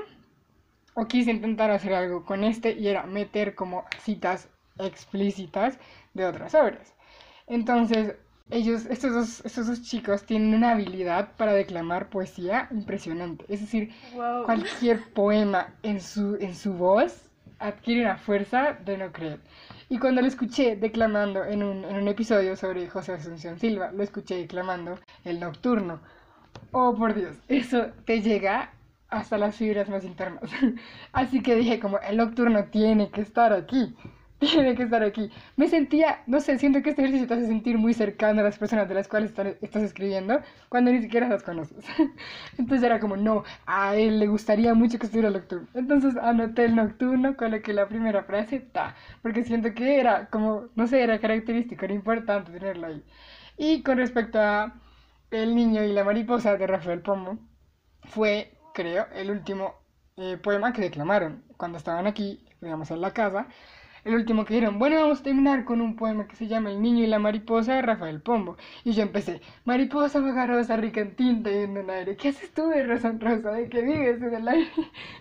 o 0.95 1.07
quise 1.07 1.31
intentar 1.31 1.71
hacer 1.71 1.93
algo 1.93 2.25
con 2.25 2.43
este, 2.43 2.71
y 2.73 2.87
era 2.87 3.03
meter 3.05 3.55
como 3.55 3.85
citas 3.99 4.49
explícitas 4.79 5.79
de 6.13 6.25
otras 6.25 6.55
obras. 6.55 6.93
Entonces, 7.47 8.15
ellos, 8.49 8.85
estos 8.87 9.13
dos, 9.13 9.45
estos 9.45 9.67
dos 9.67 9.81
chicos 9.81 10.23
tienen 10.23 10.53
una 10.53 10.71
habilidad 10.71 11.31
para 11.37 11.53
declamar 11.53 12.09
poesía 12.09 12.67
impresionante. 12.71 13.45
Es 13.47 13.61
decir, 13.61 13.93
cualquier 14.45 15.13
poema 15.13 15.73
en 15.83 16.01
su, 16.01 16.35
en 16.41 16.55
su 16.55 16.73
voz 16.73 17.29
adquiere 17.59 18.01
una 18.01 18.17
fuerza 18.17 18.73
de 18.73 18.97
no 18.97 19.11
creer. 19.11 19.39
Y 19.89 19.99
cuando 19.99 20.21
lo 20.21 20.27
escuché 20.27 20.75
declamando 20.75 21.43
en 21.45 21.63
un, 21.63 21.85
en 21.85 21.95
un 21.95 22.07
episodio 22.07 22.55
sobre 22.55 22.89
José 22.89 23.13
Asunción 23.13 23.59
Silva, 23.59 23.91
lo 23.91 24.03
escuché 24.03 24.35
declamando 24.35 24.99
El 25.23 25.39
Nocturno. 25.39 26.01
Oh, 26.71 26.95
por 26.95 27.13
Dios, 27.13 27.37
eso 27.47 27.87
te 28.05 28.21
llega 28.21 28.73
hasta 29.09 29.37
las 29.37 29.55
fibras 29.55 29.89
más 29.89 30.03
internas. 30.05 30.49
Así 31.11 31.43
que 31.43 31.55
dije 31.55 31.79
como, 31.79 31.99
el 31.99 32.17
Nocturno 32.17 32.65
tiene 32.65 33.11
que 33.11 33.21
estar 33.21 33.53
aquí 33.53 33.95
tiene 34.41 34.75
que 34.75 34.83
estar 34.83 35.03
aquí. 35.03 35.29
Me 35.55 35.67
sentía, 35.67 36.23
no 36.25 36.39
sé, 36.39 36.57
siento 36.57 36.81
que 36.81 36.89
este 36.89 37.03
ejercicio 37.03 37.27
te 37.27 37.35
hace 37.35 37.45
sentir 37.45 37.77
muy 37.77 37.93
cercano 37.93 38.41
a 38.41 38.43
las 38.43 38.57
personas 38.57 38.89
de 38.89 38.95
las 38.95 39.07
cuales 39.07 39.31
estás 39.61 39.83
escribiendo 39.83 40.41
cuando 40.67 40.91
ni 40.91 41.01
siquiera 41.01 41.29
las 41.29 41.43
conoces. 41.43 41.85
Entonces 42.57 42.83
era 42.83 42.99
como, 42.99 43.15
no, 43.17 43.43
a 43.67 43.95
él 43.95 44.19
le 44.19 44.27
gustaría 44.27 44.73
mucho 44.73 44.97
que 44.97 45.05
estuviera 45.05 45.29
nocturno. 45.29 45.67
Entonces 45.75 46.17
anoté 46.17 46.65
el 46.65 46.75
nocturno, 46.75 47.37
coloqué 47.37 47.71
la 47.71 47.87
primera 47.87 48.23
frase, 48.23 48.59
ta, 48.59 48.95
porque 49.21 49.43
siento 49.43 49.73
que 49.75 49.99
era 49.99 50.27
como, 50.29 50.69
no 50.75 50.87
sé, 50.87 51.03
era 51.03 51.19
característico, 51.19 51.85
era 51.85 51.93
importante 51.93 52.51
tenerlo 52.51 52.87
ahí. 52.87 53.03
Y 53.57 53.83
con 53.83 53.97
respecto 53.97 54.39
a 54.39 54.73
El 55.29 55.55
niño 55.55 55.83
y 55.83 55.93
la 55.93 56.03
mariposa 56.03 56.57
de 56.57 56.67
Rafael 56.67 57.01
Pombo, 57.01 57.37
fue, 58.03 58.57
creo, 58.73 59.05
el 59.13 59.29
último 59.29 59.75
eh, 60.17 60.37
poema 60.37 60.73
que 60.73 60.81
declamaron 60.81 61.43
cuando 61.57 61.77
estaban 61.77 62.07
aquí, 62.07 62.43
digamos, 62.59 62.89
en 62.91 63.01
la 63.01 63.11
casa 63.13 63.47
el 64.03 64.15
último 64.15 64.45
que 64.45 64.55
dijeron, 64.55 64.79
bueno, 64.79 64.95
vamos 65.01 65.19
a 65.19 65.23
terminar 65.23 65.65
con 65.65 65.81
un 65.81 65.95
poema 65.95 66.27
que 66.27 66.35
se 66.35 66.47
llama 66.47 66.71
El 66.71 66.81
niño 66.81 67.03
y 67.03 67.07
la 67.07 67.19
mariposa 67.19 67.75
de 67.75 67.81
Rafael 67.81 68.21
Pombo. 68.21 68.57
Y 68.83 68.93
yo 68.93 69.03
empecé, 69.03 69.41
mariposa 69.65 70.19
vagarosa, 70.19 70.77
rica 70.77 71.01
en 71.01 71.15
tinta 71.15 71.51
y 71.51 71.57
en 71.57 71.77
el 71.77 71.89
aire, 71.89 72.15
¿qué 72.17 72.29
haces 72.29 72.53
tú 72.53 72.67
de 72.69 72.83
rosa 72.85 73.09
en 73.09 73.19
rosa? 73.19 73.51
¿De 73.51 73.69
qué 73.69 73.81
vives 73.81 74.21
en 74.21 74.33
el 74.33 74.47
aire? 74.47 74.69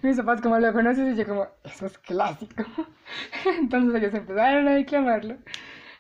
Y 0.03 0.07
mis 0.07 0.17
papás 0.17 0.41
como 0.41 0.59
lo 0.59 0.73
conoces 0.73 1.15
y 1.15 1.17
yo 1.17 1.27
como, 1.27 1.47
eso 1.65 1.87
es 1.87 1.99
clásico. 1.99 2.65
Entonces 3.59 3.95
ellos 4.03 4.15
empezaron 4.15 4.69
a 4.69 4.75
declamarlo, 4.75 5.37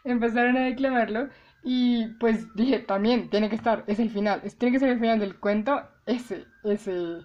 empezaron 0.04 0.56
a 0.56 0.64
declamarlo 0.64 1.28
y 1.62 2.06
pues 2.18 2.54
dije, 2.54 2.78
también 2.80 3.28
tiene 3.30 3.48
que 3.50 3.56
estar, 3.56 3.84
es 3.86 3.98
el 3.98 4.10
final, 4.10 4.42
tiene 4.58 4.72
que 4.72 4.80
ser 4.80 4.90
el 4.90 5.00
final 5.00 5.18
del 5.20 5.38
cuento, 5.38 5.82
ese, 6.06 6.46
ese, 6.64 7.18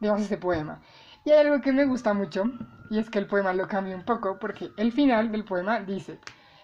digamos, 0.00 0.22
ese 0.22 0.36
poema. 0.38 0.80
Y 1.24 1.30
hay 1.30 1.38
algo 1.38 1.60
que 1.60 1.72
me 1.72 1.86
gusta 1.86 2.12
mucho, 2.14 2.44
y 2.90 2.98
es 2.98 3.08
que 3.10 3.18
el 3.18 3.26
poema 3.26 3.52
lo 3.54 3.66
cambia 3.66 3.96
un 3.96 4.04
poco, 4.04 4.38
porque 4.38 4.70
el 4.76 4.92
final 4.92 5.32
del 5.32 5.44
poema 5.44 5.80
dice, 5.80 6.18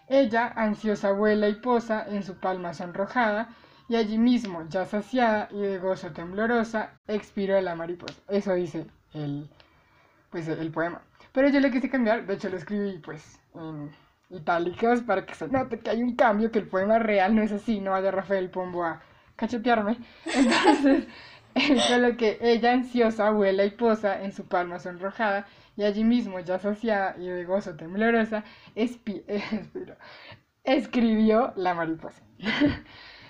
ella, 0.09 0.53
ansiosa 0.55 1.13
vuela 1.13 1.49
y 1.49 1.55
posa 1.55 2.07
en 2.09 2.23
su 2.23 2.39
palma 2.39 2.75
sonrojada, 2.75 3.49
y 3.89 3.97
allí 3.97 4.19
mismo, 4.19 4.65
ya 4.69 4.85
saciada 4.85 5.49
y 5.51 5.61
de 5.61 5.79
gozo 5.79 6.13
temblorosa, 6.13 7.01
expiró 7.09 7.61
la 7.61 7.75
mariposa. 7.75 8.21
Eso 8.29 8.55
dice 8.55 8.87
el, 9.15 9.51
pues, 10.31 10.47
el 10.47 10.71
poema. 10.71 11.03
Pero 11.33 11.49
yo 11.49 11.61
le 11.61 11.71
quise 11.71 11.91
cambiar, 11.91 12.27
de 12.27 12.35
hecho 12.35 12.49
lo 12.49 12.57
escribí 12.57 12.99
pues 12.99 13.41
en 13.55 13.91
itálicos 14.31 15.01
para 15.03 15.25
que 15.27 15.35
se 15.35 15.49
note 15.49 15.79
que 15.81 15.91
hay 15.91 16.03
un 16.03 16.15
cambio, 16.17 16.51
que 16.51 16.59
el 16.59 16.69
poema 16.69 16.99
real 16.99 17.35
no 17.35 17.43
es 17.43 17.53
así, 17.53 17.81
no 17.81 17.93
vaya 17.93 18.11
Rafael 18.11 18.51
Pombo 18.51 18.85
a 18.85 19.01
cachetearme. 19.37 19.99
Entonces 20.35 21.07
Solo 21.89 22.17
que 22.17 22.39
ella 22.41 22.73
ansiosa 22.73 23.31
vuela 23.31 23.65
y 23.65 23.71
posa 23.71 24.23
en 24.23 24.33
su 24.33 24.47
palma 24.47 24.79
sonrojada 24.79 25.47
y 25.77 25.85
allí 25.85 26.05
mismo, 26.05 26.41
ya 26.41 26.59
saciada 26.59 27.17
y 27.19 27.27
de 27.27 27.45
gozo 27.45 27.77
temblorosa, 27.77 28.45
escribió 30.65 31.53
la 31.57 31.75
mariposa. 31.75 32.23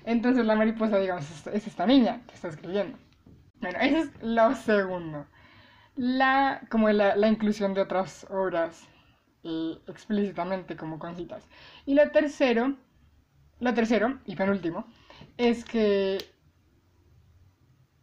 Entonces 0.05 0.45
la 0.47 0.57
mariposa, 0.57 0.99
digamos, 0.99 1.47
es 1.49 1.67
esta 1.67 1.87
niña 1.87 2.23
que 2.27 2.35
está 2.35 2.49
escribiendo. 2.49 2.99
Bueno, 3.61 3.79
eso 3.81 3.99
es 3.99 4.11
lo 4.23 4.55
segundo. 4.55 5.27
La, 5.97 6.63
como 6.71 6.91
la, 6.91 7.17
la 7.17 7.29
inclusión 7.29 7.75
de 7.75 7.83
otras 7.83 8.27
obras 8.31 8.89
eh, 9.45 9.79
explícitamente 9.89 10.77
como 10.77 10.99
con 10.99 11.17
citas. 11.17 11.49
Y 11.87 11.95
lo 11.95 12.11
tercero, 12.11 12.77
lo 13.61 13.75
tercero 13.75 14.19
y 14.27 14.37
penúltimo, 14.37 14.87
es 15.37 15.65
que 15.65 16.19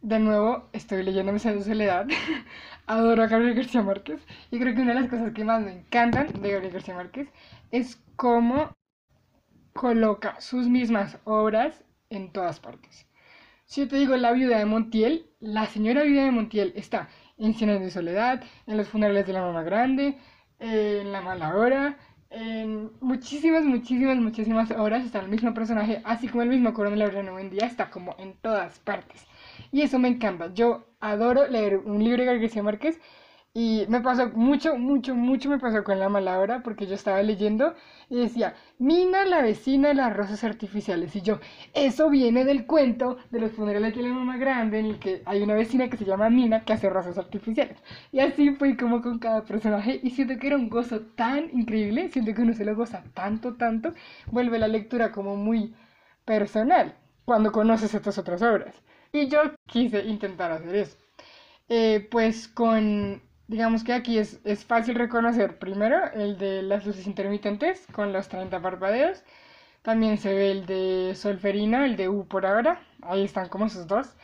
de 0.02 0.18
nuevo 0.18 0.68
estoy 0.72 1.02
leyendo 1.02 1.32
Mesa 1.32 1.52
de 1.52 1.62
Soledad. 1.62 2.06
Adoro 2.86 3.22
a 3.22 3.26
Gabriel 3.26 3.54
García 3.54 3.82
Márquez. 3.82 4.20
Y 4.50 4.58
creo 4.58 4.74
que 4.74 4.82
una 4.82 4.94
de 4.94 5.00
las 5.00 5.10
cosas 5.10 5.32
que 5.32 5.44
más 5.44 5.62
me 5.62 5.72
encantan 5.72 6.28
de 6.40 6.52
Gabriel 6.52 6.72
García 6.72 6.94
Márquez 6.94 7.28
es 7.70 8.00
cómo 8.16 8.72
coloca 9.72 10.40
sus 10.40 10.68
mismas 10.68 11.18
obras 11.24 11.84
en 12.10 12.32
todas 12.32 12.60
partes. 12.60 13.06
Si 13.66 13.82
yo 13.82 13.88
te 13.88 13.96
digo 13.96 14.16
La 14.16 14.32
viuda 14.32 14.58
de 14.58 14.64
Montiel, 14.64 15.26
la 15.40 15.66
señora 15.66 16.02
viuda 16.02 16.24
de 16.24 16.30
Montiel 16.30 16.72
está 16.74 17.08
en 17.36 17.54
Cienes 17.54 17.80
de 17.80 17.90
Soledad, 17.90 18.42
en 18.66 18.76
Los 18.76 18.88
funerales 18.88 19.26
de 19.26 19.32
la 19.34 19.42
mamá 19.42 19.62
grande, 19.62 20.18
en 20.58 21.12
La 21.12 21.20
mala 21.20 21.54
hora, 21.54 21.98
en 22.30 22.90
muchísimas, 23.00 23.64
muchísimas, 23.64 24.16
muchísimas 24.18 24.70
obras 24.72 25.04
está 25.04 25.20
el 25.20 25.28
mismo 25.28 25.54
personaje, 25.54 26.02
así 26.04 26.28
como 26.28 26.42
el 26.42 26.48
mismo 26.48 26.72
coronel 26.74 26.98
Laureano 26.98 27.32
Buendía 27.32 27.66
está 27.66 27.90
como 27.90 28.16
en 28.18 28.34
todas 28.34 28.78
partes. 28.80 29.26
Y 29.72 29.82
eso 29.82 29.98
me 29.98 30.08
encanta. 30.08 30.52
Yo 30.54 30.86
adoro 31.00 31.46
leer 31.48 31.78
un 31.78 32.02
libro 32.02 32.24
de 32.24 32.38
García 32.38 32.62
Márquez 32.62 33.00
y 33.54 33.86
me 33.88 34.00
pasó 34.00 34.28
mucho, 34.34 34.76
mucho, 34.76 35.14
mucho 35.14 35.48
me 35.48 35.58
pasó 35.58 35.82
con 35.82 35.98
la 35.98 36.08
malabra 36.08 36.62
porque 36.62 36.86
yo 36.86 36.94
estaba 36.94 37.22
leyendo 37.22 37.74
y 38.08 38.16
decía, 38.20 38.54
Mina, 38.78 39.24
la 39.24 39.42
vecina 39.42 39.88
de 39.88 39.94
las 39.94 40.16
rosas 40.16 40.44
artificiales. 40.44 41.16
Y 41.16 41.22
yo, 41.22 41.40
eso 41.74 42.08
viene 42.10 42.44
del 42.44 42.66
cuento 42.66 43.16
de 43.30 43.40
los 43.40 43.52
funerales 43.52 43.96
de 43.96 44.02
la 44.02 44.10
mamá 44.10 44.36
grande 44.36 44.78
en 44.78 44.86
el 44.86 44.98
que 44.98 45.22
hay 45.26 45.42
una 45.42 45.54
vecina 45.54 45.88
que 45.88 45.96
se 45.96 46.04
llama 46.04 46.30
Mina 46.30 46.64
que 46.64 46.72
hace 46.74 46.88
rosas 46.88 47.18
artificiales. 47.18 47.78
Y 48.12 48.20
así 48.20 48.50
fue 48.52 48.76
como 48.76 49.02
con 49.02 49.18
cada 49.18 49.44
personaje 49.44 49.98
y 50.02 50.10
siento 50.10 50.38
que 50.38 50.46
era 50.48 50.56
un 50.56 50.68
gozo 50.68 51.00
tan 51.16 51.50
increíble, 51.52 52.08
siento 52.10 52.34
que 52.34 52.42
uno 52.42 52.52
se 52.54 52.64
lo 52.64 52.76
goza 52.76 53.02
tanto, 53.14 53.54
tanto, 53.56 53.92
vuelve 54.30 54.58
la 54.58 54.68
lectura 54.68 55.10
como 55.10 55.36
muy 55.36 55.74
personal 56.24 56.94
cuando 57.24 57.50
conoces 57.52 57.92
estas 57.94 58.18
otras 58.18 58.42
obras. 58.42 58.82
Y 59.12 59.28
yo 59.28 59.40
quise 59.66 60.04
intentar 60.04 60.52
hacer 60.52 60.74
eso. 60.74 60.96
Eh, 61.68 62.06
pues 62.10 62.48
con, 62.48 63.22
digamos 63.46 63.84
que 63.84 63.92
aquí 63.92 64.18
es, 64.18 64.40
es, 64.44 64.64
fácil 64.64 64.94
reconocer 64.94 65.58
primero 65.58 66.10
el 66.12 66.38
de 66.38 66.62
las 66.62 66.86
luces 66.86 67.06
intermitentes 67.06 67.86
con 67.92 68.12
los 68.12 68.28
30 68.28 68.60
parpadeos. 68.60 69.22
También 69.82 70.18
se 70.18 70.34
ve 70.34 70.50
el 70.50 70.66
de 70.66 71.14
Solferino, 71.14 71.84
el 71.84 71.96
de 71.96 72.08
U 72.08 72.26
por 72.26 72.46
ahora. 72.46 72.82
Ahí 73.02 73.24
están 73.24 73.48
como 73.48 73.66
esos 73.66 73.86
dos. 73.86 74.16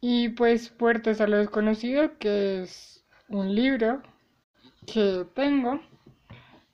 Y 0.00 0.30
pues 0.30 0.68
Puertos 0.68 1.20
a 1.20 1.26
lo 1.26 1.38
desconocido, 1.38 2.18
que 2.18 2.62
es 2.62 3.04
un 3.28 3.54
libro 3.54 4.02
que 4.86 5.26
tengo. 5.34 5.80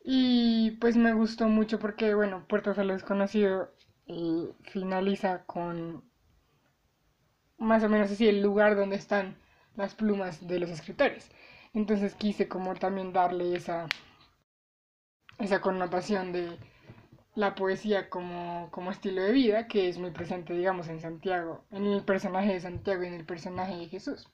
Y 0.04 0.72
pues 0.80 0.96
me 0.96 1.12
gustó 1.14 1.46
mucho 1.48 1.78
porque, 1.78 2.14
bueno, 2.14 2.44
Puertos 2.48 2.78
a 2.78 2.84
lo 2.84 2.94
desconocido 2.94 3.72
eh, 4.06 4.48
finaliza 4.62 5.44
con 5.44 6.09
más 7.60 7.84
o 7.84 7.88
menos 7.88 8.10
así 8.10 8.26
el 8.26 8.42
lugar 8.42 8.74
donde 8.74 8.96
están 8.96 9.36
las 9.76 9.94
plumas 9.94 10.46
de 10.48 10.58
los 10.58 10.70
escritores. 10.70 11.30
Entonces 11.72 12.14
quise 12.14 12.48
como 12.48 12.74
también 12.74 13.12
darle 13.12 13.54
esa, 13.54 13.86
esa 15.38 15.60
connotación 15.60 16.32
de 16.32 16.58
la 17.34 17.54
poesía 17.54 18.10
como, 18.10 18.68
como 18.72 18.90
estilo 18.90 19.22
de 19.22 19.32
vida 19.32 19.68
que 19.68 19.88
es 19.88 19.98
muy 19.98 20.10
presente, 20.10 20.54
digamos, 20.54 20.88
en 20.88 21.00
Santiago, 21.00 21.64
en 21.70 21.86
el 21.86 22.02
personaje 22.02 22.54
de 22.54 22.60
Santiago 22.60 23.04
y 23.04 23.06
en 23.06 23.14
el 23.14 23.24
personaje 23.24 23.76
de 23.76 23.88
Jesús. 23.88 24.28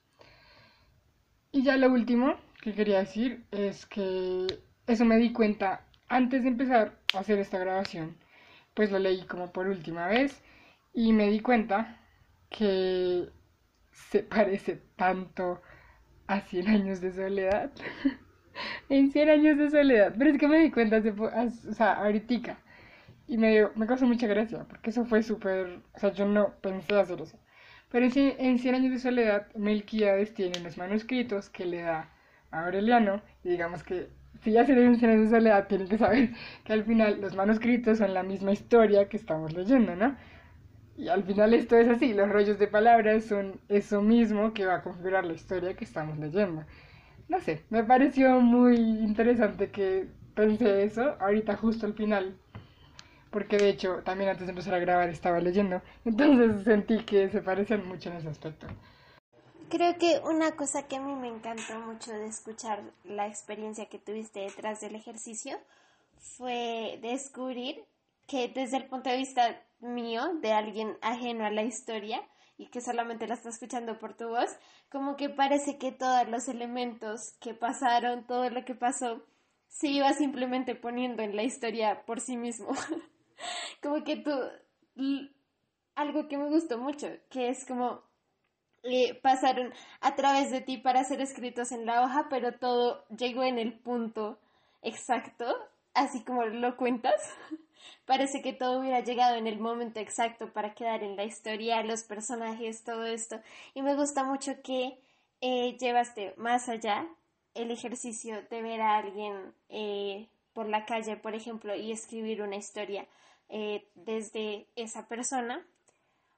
Y 1.51 1.63
ya 1.63 1.77
lo 1.77 1.91
último 1.91 2.35
que 2.61 2.73
quería 2.73 2.99
decir 2.99 3.45
es 3.51 3.85
que 3.85 4.47
eso 4.87 5.05
me 5.05 5.17
di 5.17 5.31
cuenta 5.31 5.85
antes 6.07 6.43
de 6.43 6.49
empezar 6.49 6.97
a 7.13 7.19
hacer 7.19 7.39
esta 7.39 7.59
grabación, 7.59 8.17
pues 8.73 8.91
lo 8.91 8.99
leí 8.99 9.23
como 9.23 9.51
por 9.51 9.67
última 9.67 10.07
vez 10.07 10.41
y 10.93 11.13
me 11.13 11.29
di 11.29 11.41
cuenta 11.41 11.99
que 12.49 13.29
se 13.91 14.23
parece 14.23 14.77
tanto 14.95 15.61
a 16.27 16.41
100 16.41 16.67
años 16.69 17.01
de 17.01 17.13
soledad. 17.13 17.71
en 18.89 19.11
100 19.11 19.29
años 19.29 19.57
de 19.57 19.69
soledad. 19.69 20.13
Pero 20.17 20.31
es 20.31 20.37
que 20.37 20.47
me 20.47 20.59
di 20.59 20.71
cuenta, 20.71 20.97
hace 20.97 21.11
o 21.11 21.73
sea, 21.73 21.93
ahorita. 21.93 22.57
Y 23.27 23.37
me, 23.37 23.51
dio- 23.51 23.71
me 23.75 23.87
causó 23.87 24.05
mucha 24.07 24.27
gracia, 24.27 24.65
porque 24.69 24.89
eso 24.91 25.05
fue 25.05 25.23
súper... 25.23 25.79
O 25.95 25.99
sea, 25.99 26.13
yo 26.13 26.25
no 26.25 26.53
pensé 26.61 26.95
hacer 26.95 27.21
eso. 27.21 27.37
Pero 27.91 28.05
en, 28.05 28.11
en 28.39 28.59
100 28.59 28.75
años 28.75 28.91
de 28.91 28.99
soledad, 28.99 29.47
Melquíades 29.55 30.33
tiene 30.33 30.59
unos 30.59 30.77
manuscritos 30.77 31.49
que 31.49 31.65
le 31.65 31.81
da 31.81 32.09
a 32.51 32.65
Aureliano. 32.65 33.21
Y 33.43 33.49
digamos 33.49 33.83
que 33.83 34.09
si 34.43 34.51
ya 34.53 34.65
se 34.65 34.73
en 34.73 34.97
100 34.99 35.11
años 35.11 35.29
de 35.31 35.37
soledad, 35.37 35.67
tienen 35.67 35.87
que 35.89 35.97
saber 35.97 36.31
que 36.65 36.73
al 36.73 36.83
final 36.85 37.21
los 37.21 37.35
manuscritos 37.35 37.97
son 37.99 38.13
la 38.13 38.23
misma 38.23 38.51
historia 38.53 39.09
que 39.09 39.17
estamos 39.17 39.53
leyendo, 39.53 39.95
¿no? 39.95 40.15
Y 40.97 41.09
al 41.09 41.23
final 41.23 41.53
esto 41.53 41.77
es 41.77 41.87
así, 41.87 42.13
los 42.13 42.27
rollos 42.27 42.57
de 42.57 42.67
palabras 42.67 43.25
son 43.25 43.61
eso 43.69 44.01
mismo 44.01 44.53
que 44.53 44.65
va 44.65 44.75
a 44.75 44.81
configurar 44.81 45.25
la 45.25 45.33
historia 45.33 45.75
que 45.75 45.85
estamos 45.85 46.17
leyendo. 46.17 46.65
No 47.29 47.39
sé, 47.39 47.63
me 47.69 47.83
pareció 47.83 48.39
muy 48.41 48.77
interesante 48.77 49.69
que 49.69 50.07
pensé 50.33 50.83
eso 50.83 51.15
ahorita 51.19 51.55
justo 51.55 51.85
al 51.85 51.93
final, 51.93 52.35
porque 53.29 53.57
de 53.57 53.69
hecho 53.69 54.01
también 54.03 54.31
antes 54.31 54.47
de 54.47 54.51
empezar 54.51 54.73
a 54.73 54.79
grabar 54.79 55.09
estaba 55.09 55.39
leyendo, 55.39 55.83
entonces 56.05 56.63
sentí 56.63 57.03
que 57.03 57.29
se 57.29 57.41
parecen 57.41 57.87
mucho 57.87 58.09
en 58.09 58.17
ese 58.17 58.29
aspecto. 58.29 58.65
Creo 59.69 59.97
que 59.99 60.19
una 60.23 60.53
cosa 60.53 60.87
que 60.87 60.95
a 60.95 61.01
mí 61.01 61.13
me 61.13 61.27
encantó 61.27 61.77
mucho 61.85 62.11
de 62.11 62.25
escuchar 62.25 62.81
la 63.03 63.27
experiencia 63.27 63.87
que 63.87 63.99
tuviste 63.99 64.39
detrás 64.39 64.81
del 64.81 64.95
ejercicio 64.95 65.57
fue 66.17 66.97
descubrir 67.01 67.83
que 68.27 68.49
desde 68.49 68.77
el 68.77 68.87
punto 68.87 69.09
de 69.09 69.17
vista 69.17 69.61
mío, 69.79 70.33
de 70.41 70.53
alguien 70.53 70.97
ajeno 71.01 71.45
a 71.45 71.51
la 71.51 71.63
historia 71.63 72.21
y 72.57 72.67
que 72.67 72.81
solamente 72.81 73.27
la 73.27 73.35
está 73.35 73.49
escuchando 73.49 73.99
por 73.99 74.15
tu 74.15 74.29
voz, 74.29 74.49
como 74.89 75.15
que 75.15 75.29
parece 75.29 75.77
que 75.77 75.91
todos 75.91 76.27
los 76.27 76.47
elementos 76.47 77.33
que 77.39 77.53
pasaron, 77.53 78.25
todo 78.25 78.49
lo 78.49 78.65
que 78.65 78.75
pasó, 78.75 79.23
se 79.67 79.87
iba 79.87 80.11
simplemente 80.13 80.75
poniendo 80.75 81.21
en 81.21 81.35
la 81.35 81.43
historia 81.43 82.05
por 82.05 82.19
sí 82.19 82.35
mismo. 82.35 82.69
como 83.81 84.03
que 84.03 84.17
tú, 84.17 84.31
algo 85.95 86.27
que 86.27 86.37
me 86.37 86.49
gustó 86.49 86.77
mucho, 86.79 87.07
que 87.29 87.49
es 87.49 87.65
como 87.65 88.01
eh, 88.83 89.15
pasaron 89.21 89.73
a 90.01 90.15
través 90.15 90.49
de 90.49 90.61
ti 90.61 90.77
para 90.77 91.03
ser 91.03 91.21
escritos 91.21 91.71
en 91.71 91.85
la 91.85 92.03
hoja, 92.03 92.27
pero 92.29 92.53
todo 92.53 93.05
llegó 93.09 93.43
en 93.43 93.59
el 93.59 93.73
punto 93.73 94.39
exacto, 94.81 95.45
así 95.93 96.23
como 96.23 96.45
lo 96.45 96.77
cuentas. 96.77 97.21
Parece 98.05 98.41
que 98.41 98.53
todo 98.53 98.79
hubiera 98.79 99.01
llegado 99.01 99.35
en 99.35 99.47
el 99.47 99.59
momento 99.59 99.99
exacto 99.99 100.51
para 100.53 100.73
quedar 100.73 101.03
en 101.03 101.15
la 101.15 101.23
historia, 101.23 101.83
los 101.83 102.03
personajes, 102.03 102.83
todo 102.83 103.05
esto. 103.05 103.39
Y 103.73 103.81
me 103.81 103.95
gusta 103.95 104.23
mucho 104.23 104.61
que 104.63 104.99
eh, 105.41 105.77
llevaste 105.79 106.33
más 106.37 106.69
allá 106.69 107.07
el 107.53 107.71
ejercicio 107.71 108.43
de 108.49 108.61
ver 108.61 108.81
a 108.81 108.97
alguien 108.97 109.53
eh, 109.69 110.27
por 110.53 110.67
la 110.69 110.85
calle, 110.85 111.17
por 111.17 111.35
ejemplo, 111.35 111.75
y 111.75 111.91
escribir 111.91 112.41
una 112.41 112.55
historia 112.55 113.07
eh, 113.49 113.87
desde 113.95 114.67
esa 114.75 115.07
persona 115.07 115.65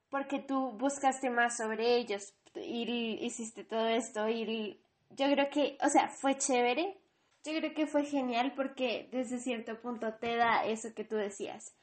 porque 0.09 0.39
tú 0.39 0.71
buscaste 0.71 1.29
más 1.29 1.57
sobre 1.57 1.95
ellos 1.97 2.33
y 2.55 3.19
hiciste 3.21 3.63
todo 3.63 3.87
esto 3.87 4.27
y 4.27 4.79
yo 5.11 5.31
creo 5.31 5.49
que, 5.49 5.77
o 5.83 5.89
sea, 5.89 6.07
fue 6.07 6.37
chévere. 6.37 6.98
Yo 7.45 7.53
creo 7.57 7.73
que 7.73 7.87
fue 7.87 8.03
genial 8.05 8.53
porque 8.55 9.07
desde 9.11 9.39
cierto 9.39 9.79
punto 9.79 10.13
te 10.13 10.35
da 10.35 10.65
eso 10.65 10.93
que 10.93 11.05
tú 11.05 11.15
decías, 11.15 11.73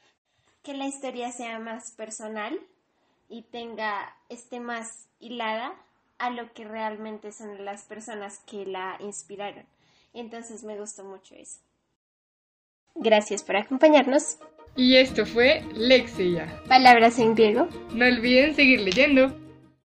que 0.62 0.74
la 0.74 0.86
historia 0.86 1.32
sea 1.32 1.58
más 1.58 1.92
personal 1.92 2.60
y 3.28 3.42
tenga 3.42 4.14
esté 4.28 4.60
más 4.60 5.08
hilada 5.18 5.74
a 6.18 6.30
lo 6.30 6.52
que 6.52 6.64
realmente 6.64 7.32
son 7.32 7.64
las 7.64 7.84
personas 7.84 8.38
que 8.40 8.66
la 8.66 8.96
inspiraron. 9.00 9.64
Entonces 10.12 10.62
me 10.64 10.78
gustó 10.78 11.04
mucho 11.04 11.34
eso. 11.34 11.60
Gracias 12.94 13.42
por 13.42 13.56
acompañarnos. 13.56 14.38
Y 14.76 14.96
esto 14.96 15.24
fue 15.26 15.62
Lexia. 15.74 16.62
Palabras 16.68 17.18
en 17.18 17.34
griego. 17.34 17.68
No 17.94 18.06
olviden 18.06 18.54
seguir 18.54 18.80
leyendo. 18.80 19.45